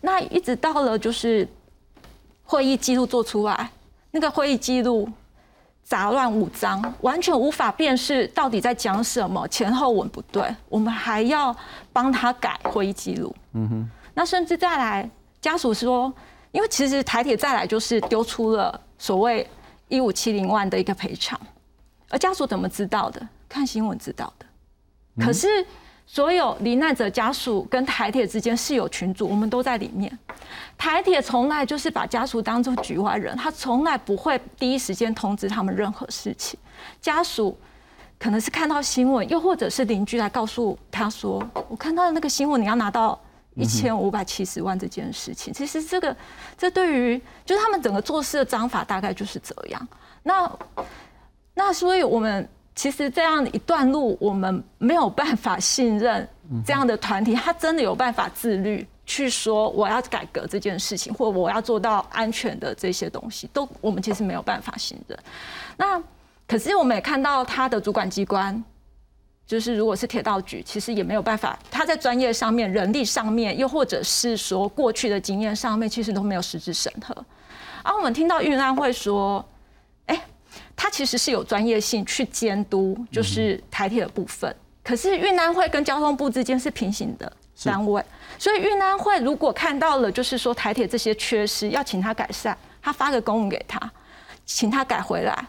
[0.00, 1.48] 那一直到了就是
[2.44, 3.70] 会议记录做出来，
[4.10, 5.08] 那个会议记录。
[5.86, 11.54] 杂乱无章，完全无法辨识到底在讲什么，前后文不对，我们还要
[11.92, 13.36] 帮他改会议记录。
[13.52, 15.10] 嗯哼，那甚至再来，
[15.42, 16.10] 家属说，
[16.54, 19.44] 因为其实台铁再来就是丢出了所谓
[19.88, 21.38] 一五七零万的一个赔偿，
[22.08, 23.20] 而家属怎么知道的？
[23.48, 24.46] 看新闻知道的。
[25.24, 25.48] 可是
[26.06, 30.16] 所有罹难者家属跟台铁之间是有群组，我们都在里面。
[30.78, 36.56] 台铁从来就是把家属当做局外人，他从来不会第一时间通知他们任何事情。
[37.00, 37.58] 家属
[38.16, 43.18] 可能是看到新闻，又或者是邻居来告诉他说：“我看到那个新闻，你要拿到
[43.54, 46.16] 一千五百七十万这件事情。”其实这个
[46.56, 49.88] 这对于就是他们整个做事的章法大概就是这样。
[50.22, 50.50] 那
[51.54, 52.48] 那所以我们。
[52.76, 56.28] 其实这样一段路，我们没有办法信任
[56.66, 65.16] 这样的团体，他真的有办法自律去说我要改革这件事情，或我要做到安全的这些东西，都我们其实没有办法信任。
[65.76, 66.02] 那
[66.48, 68.64] 可是我们也看到他的主管机关，
[69.46, 77.14] 就是如果是铁道局，其实也没有办法，他在专业上面、人力上面，又或者是说过去的经验上面，其实都没有实质审核。
[77.82, 79.44] 而我们听到运安会说。
[80.06, 80.20] 哎
[80.76, 84.54] 他其实是有专业性去监督，就是台铁的部分。
[84.82, 87.32] 可是运安会跟交通部之间是平行的
[87.64, 88.04] 单位，
[88.38, 93.80] 所以运安会如果看到了，就是说台铁这些缺失，要请他改善，他发个公文给他，
[94.44, 95.46] 请他改回来。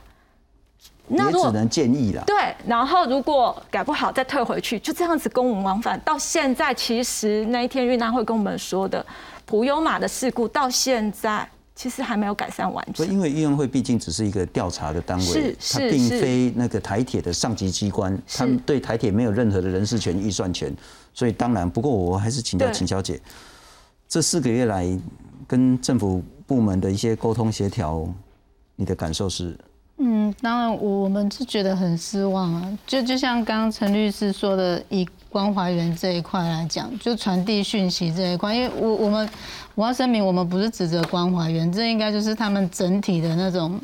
[1.07, 2.23] 那只能建议了。
[2.25, 5.99] 对，然后如果改不好再退回去，就这样子公文往返。
[6.05, 9.05] 到现在，其实那一天运安会跟我们说的
[9.45, 11.47] 普悠马的事故，到现在。
[11.77, 13.05] 其实还没有改善完全。
[13.11, 20.73] 因为运安会毕竟只是一个调查的单位，它并非那个台铁的上级机关，他们对台铁没有任何的人事权、预算权，
[21.13, 23.19] 所以当然，不过我还是请教秦小姐，
[24.07, 24.87] 这四个月来
[25.45, 28.07] 跟政府部门的一些沟通协调，
[28.77, 29.53] 你的感受是？
[29.97, 39.29] 嗯，当然我们是觉得很失望啊，就就像刚刚陈律师说的，以关怀员这一块来讲，就传递讯息这一块，因为我我们
[39.73, 43.79] 我要声明，我们不是指责关怀员，这应该就是他们整体的那种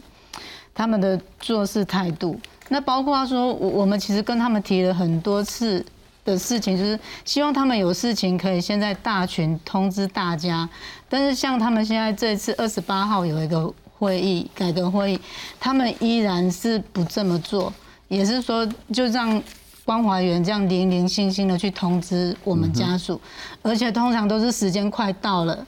[0.75, 2.37] 他们的做事态度。
[2.67, 5.83] 那包括说，我我们其实跟他们提了很多次
[6.25, 10.67] 的事情，就是希望他们有事情可以先在大群通知大家。
[11.07, 13.73] 但是像他们现在这次二十八号有一个。
[14.01, 15.19] 会议改革会议，
[15.59, 17.71] 他们依然是不这么做，
[18.07, 19.39] 也是说就让
[19.85, 23.21] 关怀员这样零零星星的去通知我们家属，
[23.61, 25.67] 而且通常都是时间快到了，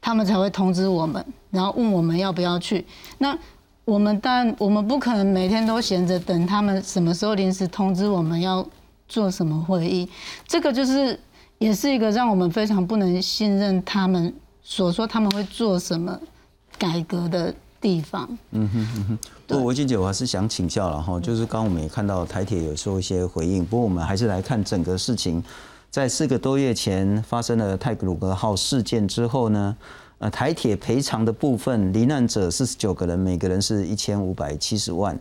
[0.00, 2.82] 他们才会通知我们，然后问我们要不要去。
[3.18, 3.36] 那
[3.84, 8.66] 我们但我们不可能每天都闲着等他们什么时候临时通知我们要
[9.06, 10.08] 做什么会议，
[10.46, 11.20] 这个就是
[11.58, 14.32] 也是一个让我们非常不能信任他们
[14.62, 16.18] 所说他们会做什么
[16.78, 17.54] 改革的。
[17.84, 25.44] 地方，嗯哼嗯哼，不过维金姐，我还是想请教了哈，就是刚刚我们也看到台铁有说一些回应，不过我们还是来看整个事情，
[25.90, 29.76] 在四个多月前发生了泰鲁格号事件之后呢，
[30.16, 35.20] 呃，台铁赔偿的部分，罹难者四十九个人，每个人是一千五百七十万。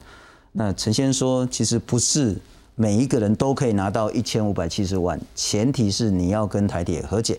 [0.54, 2.34] 那陈先说，其实不是
[2.76, 7.38] 每一个人都可以拿到一千五百七十万，前提是你要跟台铁和解，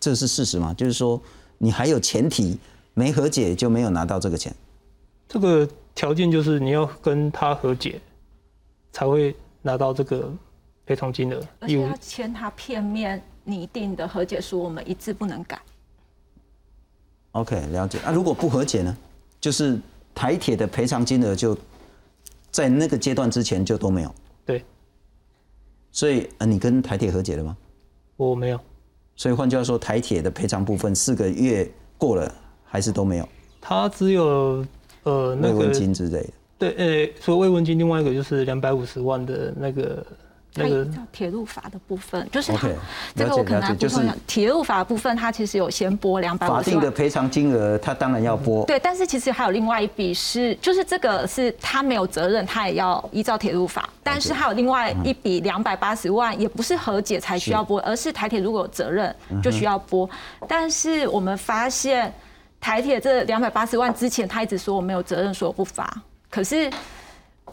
[0.00, 0.74] 这是事实吗？
[0.74, 1.22] 就是说
[1.58, 2.58] 你还有前提。
[2.98, 4.52] 没和解就没有拿到这个钱，
[5.28, 8.00] 这个条件就是你要跟他和解，
[8.90, 10.28] 才会拿到这个
[10.84, 11.40] 赔偿金额。
[11.60, 15.60] 而且要签他片面拟定的和解书，我们一字不能改。
[17.30, 18.00] OK，了解。
[18.00, 18.96] 啊，如果不和解呢？
[19.40, 19.78] 就是
[20.12, 21.56] 台铁的赔偿金额就
[22.50, 24.12] 在那个阶段之前就都没有。
[24.44, 24.64] 对。
[25.92, 27.56] 所以，呃，你跟台铁和解了吗？
[28.16, 28.58] 我没有。
[29.14, 32.34] 所以换句话说，台铁的赔偿部分四个月过了。
[32.68, 33.28] 还是都没有，
[33.60, 34.64] 他只有
[35.02, 36.30] 呃那个慰问金之类的。
[36.58, 40.04] 对，呃，除了慰问金，另外一个就是两百五十万的那个。
[40.54, 42.50] 那个铁路法的部分，就是
[43.14, 46.64] 这个我可能就是铁路法部分，它其实有先拨两百五十万。
[46.64, 48.64] 法定的赔偿金额，它当然要拨。
[48.64, 53.88] 对，但是其实还有另外一笔是，就是这个是他没有责任，他也要依照铁路法。
[54.02, 60.08] 但是还有另外一笔两百八十万，也不是和解才需要拨，而是台铁如果有责任就需要拨。
[60.48, 62.12] 但是我们发现
[62.60, 66.02] 台铁这两百八十万之前，他一直说我没有责任，说我不发。
[66.30, 66.70] 可是。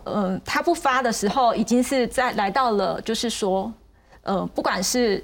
[0.07, 3.73] 嗯，他不发的时候，已经是在来到了，就是说，
[4.21, 5.23] 呃，不管是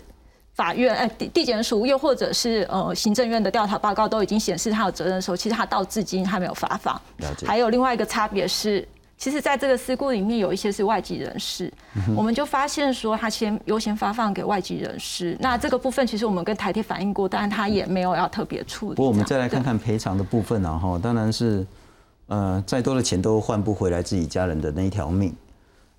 [0.56, 7.00] 法院、哎地地检署，又或者是呃行政院的调查报告，都已经显示他有责任的时候，其实他到至今还没有发放。
[7.46, 8.88] 还有另外一个差别是，
[9.22, 11.72] 其实在这个事故里面，有一些是外籍人士，
[12.18, 15.38] 我们就发现说，他先优先发放给外籍人士。
[15.40, 18.96] 那这个部分，其实我们跟台铁反映过，但是他也没有要特别处理。
[18.96, 21.64] 不过我们再来看看赔偿的部分啊，哈，当然是。
[22.28, 25.36] 呃，再多的钱都换不回来自己家人的那一条命，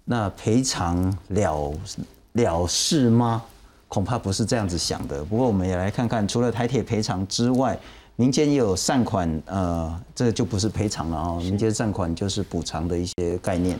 [0.02, 1.74] 那赔偿了
[2.32, 3.42] 了事吗？
[3.86, 5.22] 恐怕不是这样子想的。
[5.22, 7.78] 不过我们也来看看，除了台铁赔偿之外，
[8.16, 13.78] 民间也有善款，呃，这个就不是赔偿了啊，民间善款就是补偿的一些概念。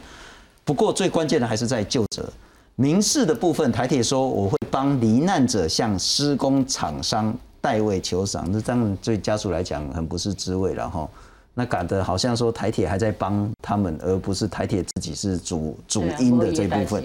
[0.64, 2.32] 不过最关键的还是在就责，
[2.76, 11.08] 民事的部分，台铁说我会帮罹难者向施工厂商代位求偿，这当然对家属来讲很不是滋味了哈。
[11.54, 17.04] 那搞得好像说台铁还在帮他们，而不是台铁自己是主主因的这部分。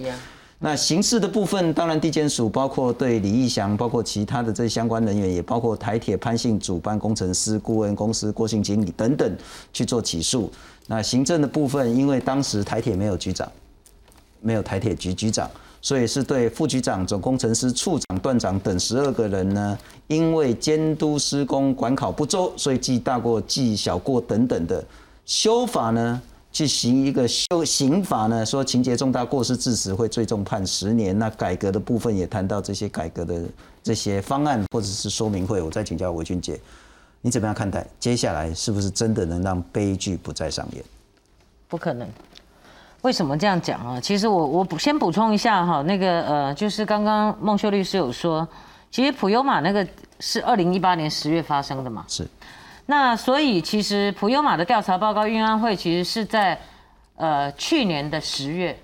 [0.59, 9.37] 那刑事的部分，当然地检署包括对李义祥，包括其他的这些相关人员，也包括台铁潘姓主办工程师、顾问公司郭姓经理等等
[9.71, 10.51] 去做起诉。
[10.87, 13.47] 那行政的部分，因为当时台铁没有局长，
[14.41, 15.47] 没有台铁局局长，
[15.79, 19.77] 所以是对副局长、总工程师、处长、段长等十二个人呢，
[20.07, 24.83] 因为监督施工管考不周，所以记大过、记小过等等的
[25.23, 26.19] 修法呢。
[26.57, 31.15] 去行一个修刑法呢，说情节重大过失致死会最重判十年。
[31.19, 33.43] 那改革的部分也谈到这些改革的
[33.83, 35.61] 这些方案或者是说明会。
[35.61, 36.59] 我再请教韦俊杰，
[37.21, 37.85] 你怎么样看待？
[37.99, 40.83] 接下来是不是真的能让悲剧不再上演？
[41.67, 42.09] 不可能。
[43.03, 44.01] 为什么这样讲啊？
[44.01, 48.47] 其实我我补先补充一下哈，那个呃，就是刚刚孟秀律师有说，
[48.89, 49.87] 其实普悠玛那个
[50.19, 52.03] 是二零一八年十月发生的嘛？
[52.07, 52.27] 是。
[52.89, 56.57] 那所以其实普悠玛的调查报告运安会其实是在
[57.17, 58.79] 呃去年的十月，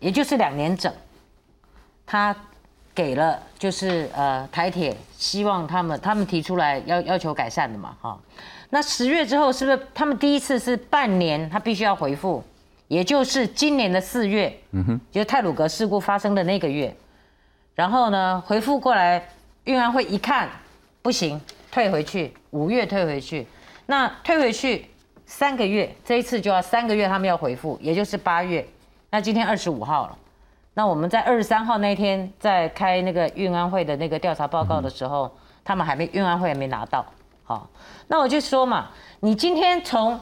[0.00, 0.92] 也就是两年整，
[2.04, 2.34] 他
[2.92, 8.18] 给了就是呃台铁希望他们他们提出来要要求改善的嘛哈，
[8.70, 12.42] 那十月之后是不是他们第一次是半年他必须要回复，
[12.88, 16.92] 也就是今年的四月，嗯哼，就是泰鲁格事故发生的那个月，
[17.76, 19.24] 然后呢回复过来
[19.64, 20.48] 运安会一看
[21.00, 21.40] 不行。
[21.70, 23.46] 退回去，五月退回去，
[23.86, 24.86] 那退回去
[25.24, 28.66] 三个月，这一次就要三个月，他们要回复，也就是八月。
[29.10, 30.18] 那今天二十五号了，
[30.74, 35.30] 那我们在二十三号那天在开那个运安会的那个调查报告的时候，
[35.64, 37.06] 他们还没运安会还没拿到。
[37.44, 37.68] 好，
[38.08, 38.90] 那我就说嘛，
[39.20, 40.18] 你今天从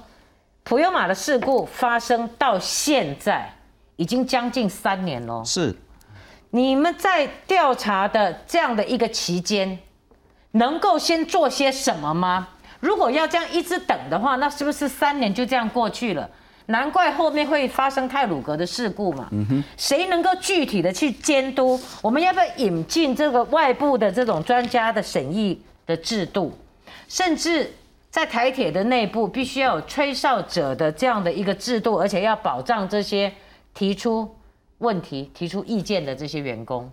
[0.64, 3.51] 普悠玛的事故发生到现在，
[3.96, 5.42] 已经将近三年了。
[5.44, 5.74] 是，
[6.51, 9.78] 你们在调查的这样的一个期间。
[10.53, 12.49] 能够先做些什么吗？
[12.80, 16.28] 如果要这样一直等的话，那是不是三年就这样过去了？
[16.66, 19.28] 难怪后面会发生泰鲁格的事故嘛。
[19.32, 21.80] 嗯哼，谁能够具体的去监督？
[22.03, 26.53] 我们要不要引进这个外部的这种专家的审议的制度？
[27.09, 27.72] 甚至
[28.11, 33.32] 在台铁的内部，必须要有吹哨者的这样的一个制度，而且要保障这些
[33.72, 34.36] 提出
[34.78, 36.90] 问题、提出意见的这些员工。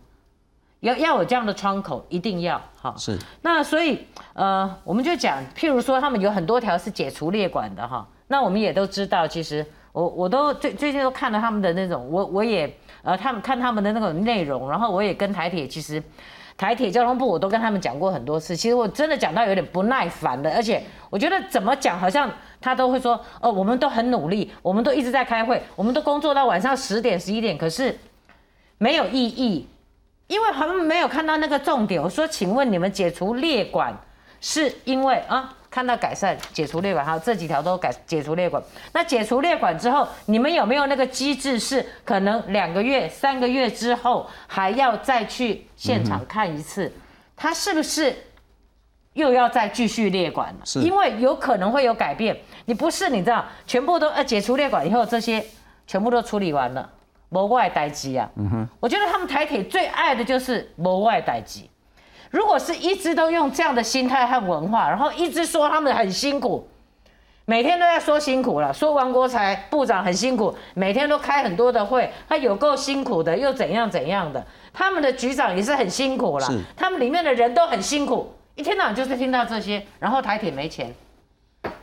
[0.86, 2.94] 要要有这样的窗口，一定要哈。
[2.98, 3.18] 是。
[3.42, 8.08] 那所以呃，我们就讲，譬如说他们有很多条是解除列管的哈。
[8.28, 12.72] 那我们也都知道，其实我我都最最近都看了他们的那种，我我也
[13.04, 16.02] 呃，他们看他们的那种内容，然后我也跟台铁其实
[16.58, 18.56] 台铁交通部我都跟他们讲过很多次。
[18.56, 22.30] 其实我真的讲到有点不耐烦的，而且我觉得怎么讲，好像
[22.62, 27.98] 他都会说哦，我们都很努力，我们都一直在开会，我们都工作到晚上十点十一点，可是
[28.78, 29.68] 没有意义。
[30.28, 32.02] 因为他们没有看到那个重点。
[32.02, 33.96] 我说，请问你们解除列管，
[34.42, 38.64] 是因为啊看到改善解除列管，好这几条都改解除列管。
[38.94, 46.92] 那解除列管之后，你们有没有那个机制，是可能两个月、三个月之后还要再去现场看一次，
[47.36, 48.16] 他是不是
[49.14, 50.82] 又要再继续列管了？
[50.82, 52.36] 因为有可能会有改变。
[52.66, 55.46] 你不是你知道，全部都呃解除列管以后，这些
[55.86, 56.90] 全部都处理完了。
[57.30, 61.70] 谋外代机啊，嗯哼，我觉得他们台铁最爱的就是谋外代机。
[62.32, 66.68] 如果是一直都用这样的心态和文化，然后一直说他们很辛苦，
[67.46, 74.46] 每天都在说辛苦了，说王国才部长很辛苦，每天都开很多的会，他有够辛苦的，又怎样怎样的？
[74.74, 80.94] 他们的局长也是很辛苦了，他们里面的人都很辛苦，一天到晚就是听到这些，然后台铁没钱，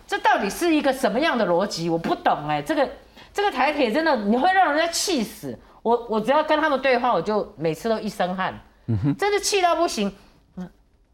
[0.07, 1.89] 这到底是一个什么样的逻辑？
[1.89, 2.87] 我不懂哎，这个。
[3.33, 8.59] 这个台铁真的你会让人家气死，我我只要跟他们对话，我就每次都一身汗，
[9.19, 10.15] 真的气到不行，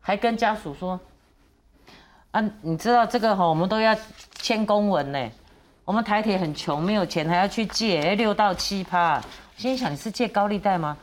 [0.01, 0.99] 还跟家属说，
[2.33, 3.97] 啊，你知道这个哈，我们都要
[4.35, 5.31] 签公文呢，
[5.85, 9.23] 我们台铁很穷，没有钱还要去借六到七趴，我
[9.57, 10.97] 心想你是借高利贷吗？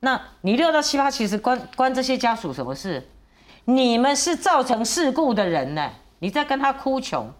[0.00, 3.08] 那你六到七趴其实关关这些家属什么事？
[3.64, 7.32] 你们是造成事故的人呢，你在跟他哭穷。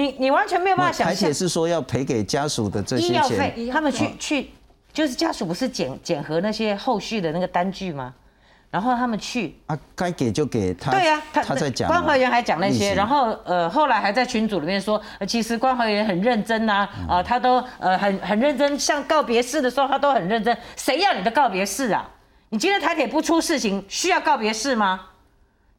[0.00, 4.50] 你你完全没有办法想象，台铁是说要赔给家属的这些钱，他们去去
[4.92, 8.14] 就是家属不是检检核那些后续的那个单据吗？
[8.70, 10.92] 然后他们去啊，该给就给他。
[10.92, 20.56] 对呀，他在讲关怀员还讲那些，然后呃后来还在群组里面说，其实关怀员很认真呐，啊他都呃很很认真，像告别式的时候他都很认真。
[20.76, 22.08] 谁要你的告别式啊？
[22.50, 25.00] 你今天台铁不出事情，需要告别式吗？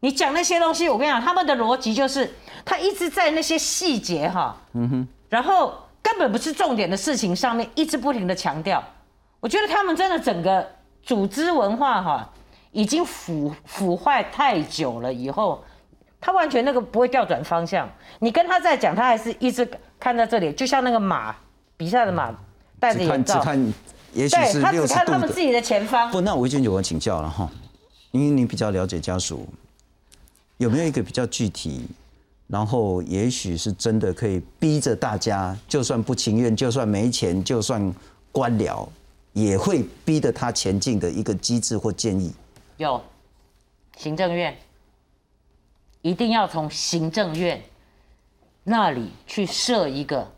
[0.01, 2.29] 你讲那些东西，我跟你讲，他们的逻辑就是
[2.65, 8.83] 他一直在那些细节哈，嗯哼，然后根本不是重点的事情上面一直不停的强调。
[9.39, 10.67] 我觉得他们真的整个
[11.01, 12.29] 组织文化哈
[12.71, 15.63] 已经腐腐坏太久了，以后
[16.19, 17.89] 他完全那个不会调转方向。
[18.19, 19.67] 你跟他在讲，他还是一直
[19.99, 21.35] 看在这里，就像那个马
[21.75, 22.31] 比赛的马
[22.79, 23.73] 戴着眼罩，只看，
[24.13, 25.05] 也许对是他只看六十度的。
[25.05, 26.11] 他们自己的前方。
[26.11, 27.49] 不，那我就有我请教了哈，
[28.11, 29.47] 因为你比较了解家属，
[30.57, 31.87] 有没有一个比较具体，
[32.51, 37.95] 然后也许是真的可以逼着大家，就算不情愿，就算没钱，就算
[38.29, 38.85] 官僚，
[39.31, 42.33] 也会逼得他前进的一个机制或建议？
[42.75, 43.01] 有，
[43.95, 44.53] 行政院
[46.01, 47.61] 一定要从行政院
[48.65, 50.29] 那里去设一个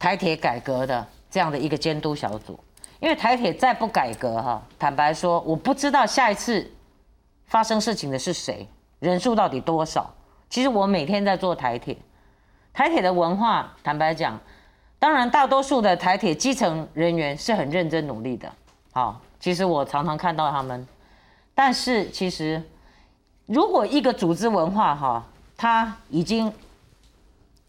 [0.00, 2.58] 台铁改革的这样的一个监督小组，
[2.98, 6.68] 因为台铁再不改革哈，坦白说，我不知道下一次
[7.46, 8.66] 发生事情的是谁，
[8.98, 10.12] 人数到底多少。
[10.48, 11.96] 其实我每天在做台铁，
[12.72, 14.38] 台铁的文化，坦白讲，
[14.98, 18.50] 当然大多数的台铁基层人员是很认真努力的，
[18.92, 20.86] 好，其实我常常看到他们。
[21.54, 22.62] 但是其实，
[23.46, 25.26] 如果一个组织文化哈，
[25.56, 26.52] 它已经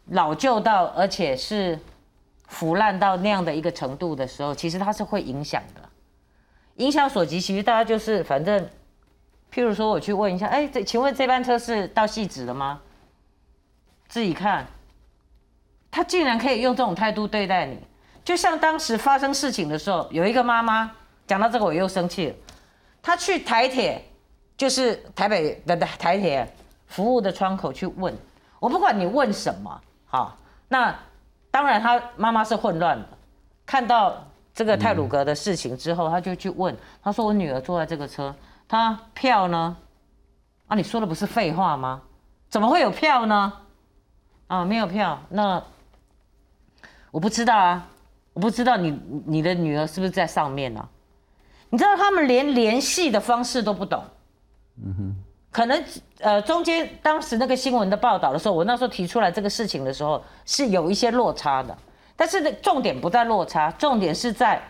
[0.08, 1.80] 老旧到，而且是
[2.48, 5.82] 腐烂到那样的一个程度的时候，其实它是会影响的。
[6.76, 8.70] 影响所及，其实大家就是反正，
[9.58, 12.80] 譬如说我去问一下，哎，这请问这班车是到戏子的吗？
[14.08, 14.68] 自己看，
[15.90, 17.80] 他竟然可以用这种态度对待你，
[18.24, 20.92] 就像当时发生事情的时候，有一个妈妈
[21.26, 22.36] 讲到这个，我又生气了。
[23.02, 24.00] 他去台铁，
[24.56, 26.48] 就是台北的台铁
[26.86, 28.16] 服务的窗口去问，
[28.60, 30.38] 我不管你问什么，好，
[30.68, 30.96] 那
[31.50, 33.08] 当然他妈妈是混乱的，
[33.66, 38.36] 看到这个泰鲁格的事情之后，他就去问，他说我女儿坐在这个车，
[38.68, 39.78] 他票呢？
[40.68, 42.02] 啊，你说的不是废话吗？
[42.50, 43.54] 怎么会有票呢？
[44.48, 45.62] 啊，没有票，那
[47.12, 47.88] 我不知道啊，
[48.34, 50.88] 我不知道你你的女儿是不是在上面呢、
[51.70, 54.04] 你知道他们连联系的方式都不懂，
[54.84, 55.16] 嗯哼，
[55.52, 55.84] 可能
[56.20, 61.78] 呃中间当时那个新闻的报道的时候，我那时候提出来这个事情的时候是有一些落差的，
[62.16, 64.62] 但是呢重点不在落差，重点是在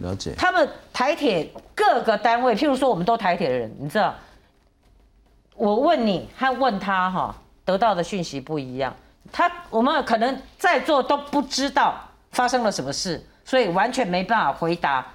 [0.00, 0.34] 了解。
[0.36, 4.14] 他们台铁各个单位，譬如说我们都台铁的人，你知道，
[5.54, 7.34] 我问你和问他哈
[7.64, 8.94] 得到的讯息不一样，
[9.32, 11.98] 他我们可能在座都不知道
[12.30, 15.06] 发生了什么事，所以完全没办法回答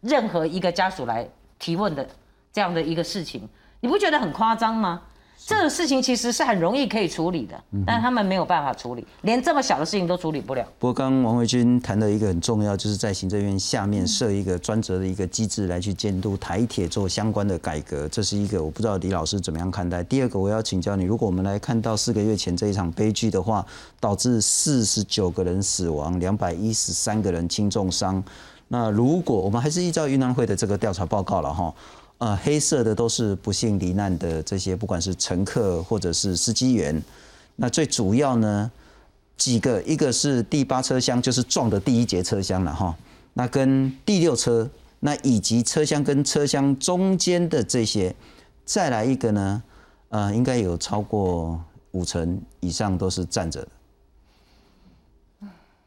[0.00, 1.26] 任何一个家属来
[1.58, 2.06] 提问的
[2.52, 3.48] 这样的一个事情，
[3.80, 5.02] 你不觉得很夸张吗？
[5.46, 10.62] 这个事情其实是很容易可以处理的，但他们没有办法处理，连这么小的事情都处理不了。
[10.78, 20.04] 不过刚刚王维军谈的一个很重要，就是在行政院下面设一个专责的一个机制来去监督台铁做相关的改革，这是一个我不知道李老师怎么样看待。
[20.04, 23.64] 第二个我要请教你，如果我们来看到四个月前这一场悲剧的话，
[23.98, 28.22] 导致四十九个人死亡，两百一十三个人轻重伤，
[28.68, 31.72] 那如果我们还是依照云南会的这个调查报告了哈。
[32.18, 37.00] 呃，黑色的都是不幸罹难的这些，不管是乘客或者是司机员。
[37.54, 38.70] 那最主要呢，
[39.36, 42.96] 几个，一个是第八车厢，就是撞的第一节车厢了哈。
[43.34, 48.12] 那跟第六车，那以及车厢跟车厢中间的这些，
[48.64, 49.62] 再来一个呢，
[50.08, 51.60] 呃，应该有超过
[51.92, 53.68] 五成以上都是站着的。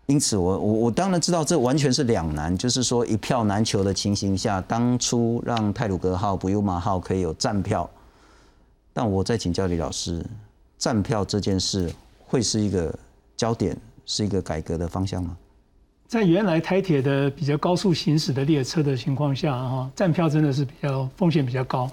[0.08, 7.90] 因此我，我我当然知道这完全是两难，就是说一票难求的情形下，当初让泰鲁格号、不优马号可以有站票，
[8.92, 10.26] 但我再请教李老师，
[10.78, 11.90] 站票这件事
[12.26, 12.94] 会是一个
[13.38, 15.38] 焦点，是一个改革的方向吗？
[16.08, 21.90] 在原来台铁的比较高速行驶的列车的情况下，哈，站票真的是比较风险比较高，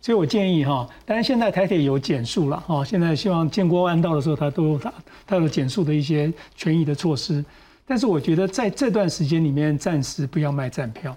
[0.00, 4.92] 所以我建议哈，当然现在台铁有减速了哈，现在希望建国弯道的时候，它都有它
[5.26, 7.44] 它有减速的一些权益的措施，
[7.86, 11.16] 但是我觉得在这段时间里面，暂时不要卖站票，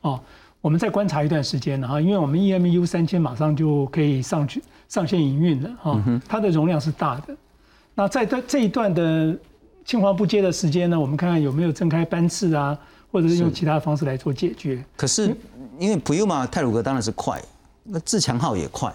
[0.00, 0.20] 哦，
[0.60, 7.36] 我们再观察一段时间哈，因为我们 EMU 三千马上就可以上去上线营运了哈，它的容量是大的，
[7.94, 9.36] 那在这这一段的。
[9.84, 12.78] 青黄不接的时间呢，我们看看有没有增开班次啊，
[13.10, 14.80] 或者是用其他方式来做解决。
[14.96, 15.36] 可是
[15.76, 17.42] 因为普悠玛泰鲁格当然是快，
[17.82, 18.92] 那自强号也快，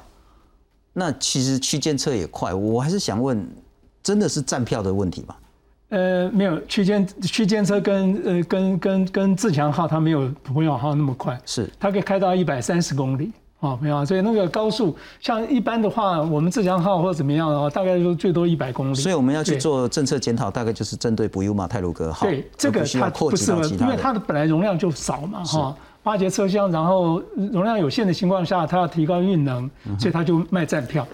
[0.94, 3.48] 那其实区间车也快，我还是想问，
[4.02, 5.36] 真的是站票的问题吗？
[5.90, 13.32] 呃，没有，区间区间车跟呃跟跟跟自强号它没有普悠玛号那么快，是它可以开到一百三十公里。
[13.60, 18.96] 哦，没有，所以那个高速，像一般的话，我们自强号或者怎么样的话，大概就最多一百公里。
[18.96, 22.28] 所以我们要去做政策检讨，大概就是针对不优马泰鲁格号。
[22.28, 25.76] 对，这个它不适合，因为它的本来容量就少嘛，哈，
[26.08, 31.06] 八节车厢，然后容量有限的情况下，它要提高运能，所以它就卖站票。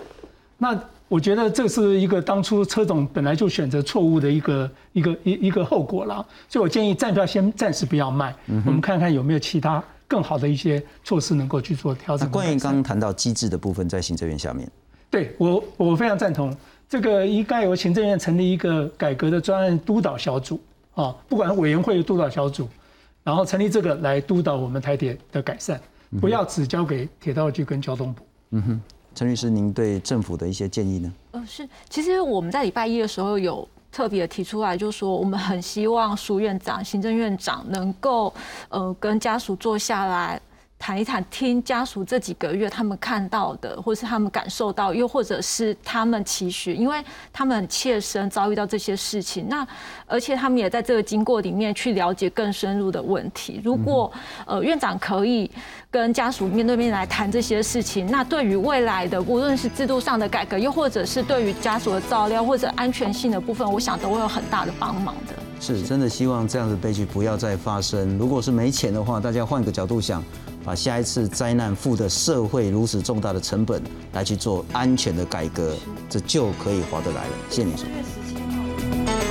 [0.59, 8.35] 那我觉得这是一个当初车总本来就选择错误的一个一个一一个后果了，所以我建议站票先暂时不要卖，
[8.67, 12.27] 我们看看有没有其他更好的一些措施能够去做调整。
[12.27, 14.69] 那关于刚刚谈到机制的部分，在行政院下面，
[15.09, 16.55] 对我我非常赞同，
[16.87, 20.61] 这个应该由行政院成立一个改革的专案督导小组
[20.93, 22.69] 啊，不管委员会督导小组，
[23.23, 25.79] 然后成立这个来督导我们台铁的改善，
[26.19, 28.25] 不要只交给铁道局跟交通部。
[28.51, 28.81] 嗯哼，
[29.15, 31.13] 陈律师，您对政府的一些建议呢？
[31.31, 38.33] 呃，是，其实我们在礼拜一的时候有特别提出来，就是说我们很希望苏院长、行政院长能够
[38.69, 40.41] 呃跟家属坐下来。
[40.83, 49.47] 谈一谈，听家属这几个月他们看到的，或是他们感受到，又或者是他们期许，因为他们很切身遭遇到这些事情。
[49.47, 49.65] 那
[50.05, 53.61] 而且他们也在这个经过里面去了解更深入的问题。
[53.63, 54.11] 如果
[54.45, 55.49] 呃院长可以
[55.89, 65.33] 跟家属面对面来谈这些事情，那对于未来的无论是制度上的改革，又或者是对于家属的照料或者安全性的部分，我想都会有很大的帮忙的。
[65.61, 68.17] 是真的希望这样的悲剧不要再发生。
[68.17, 70.21] 如果是没钱的话，大家换个角度想。
[70.63, 73.81] 把下一次灾难负的社会如此重大的成本
[74.13, 75.75] 来去做安全的改革
[76.09, 77.33] 这就可以划得来了。
[77.49, 79.22] 谢谢你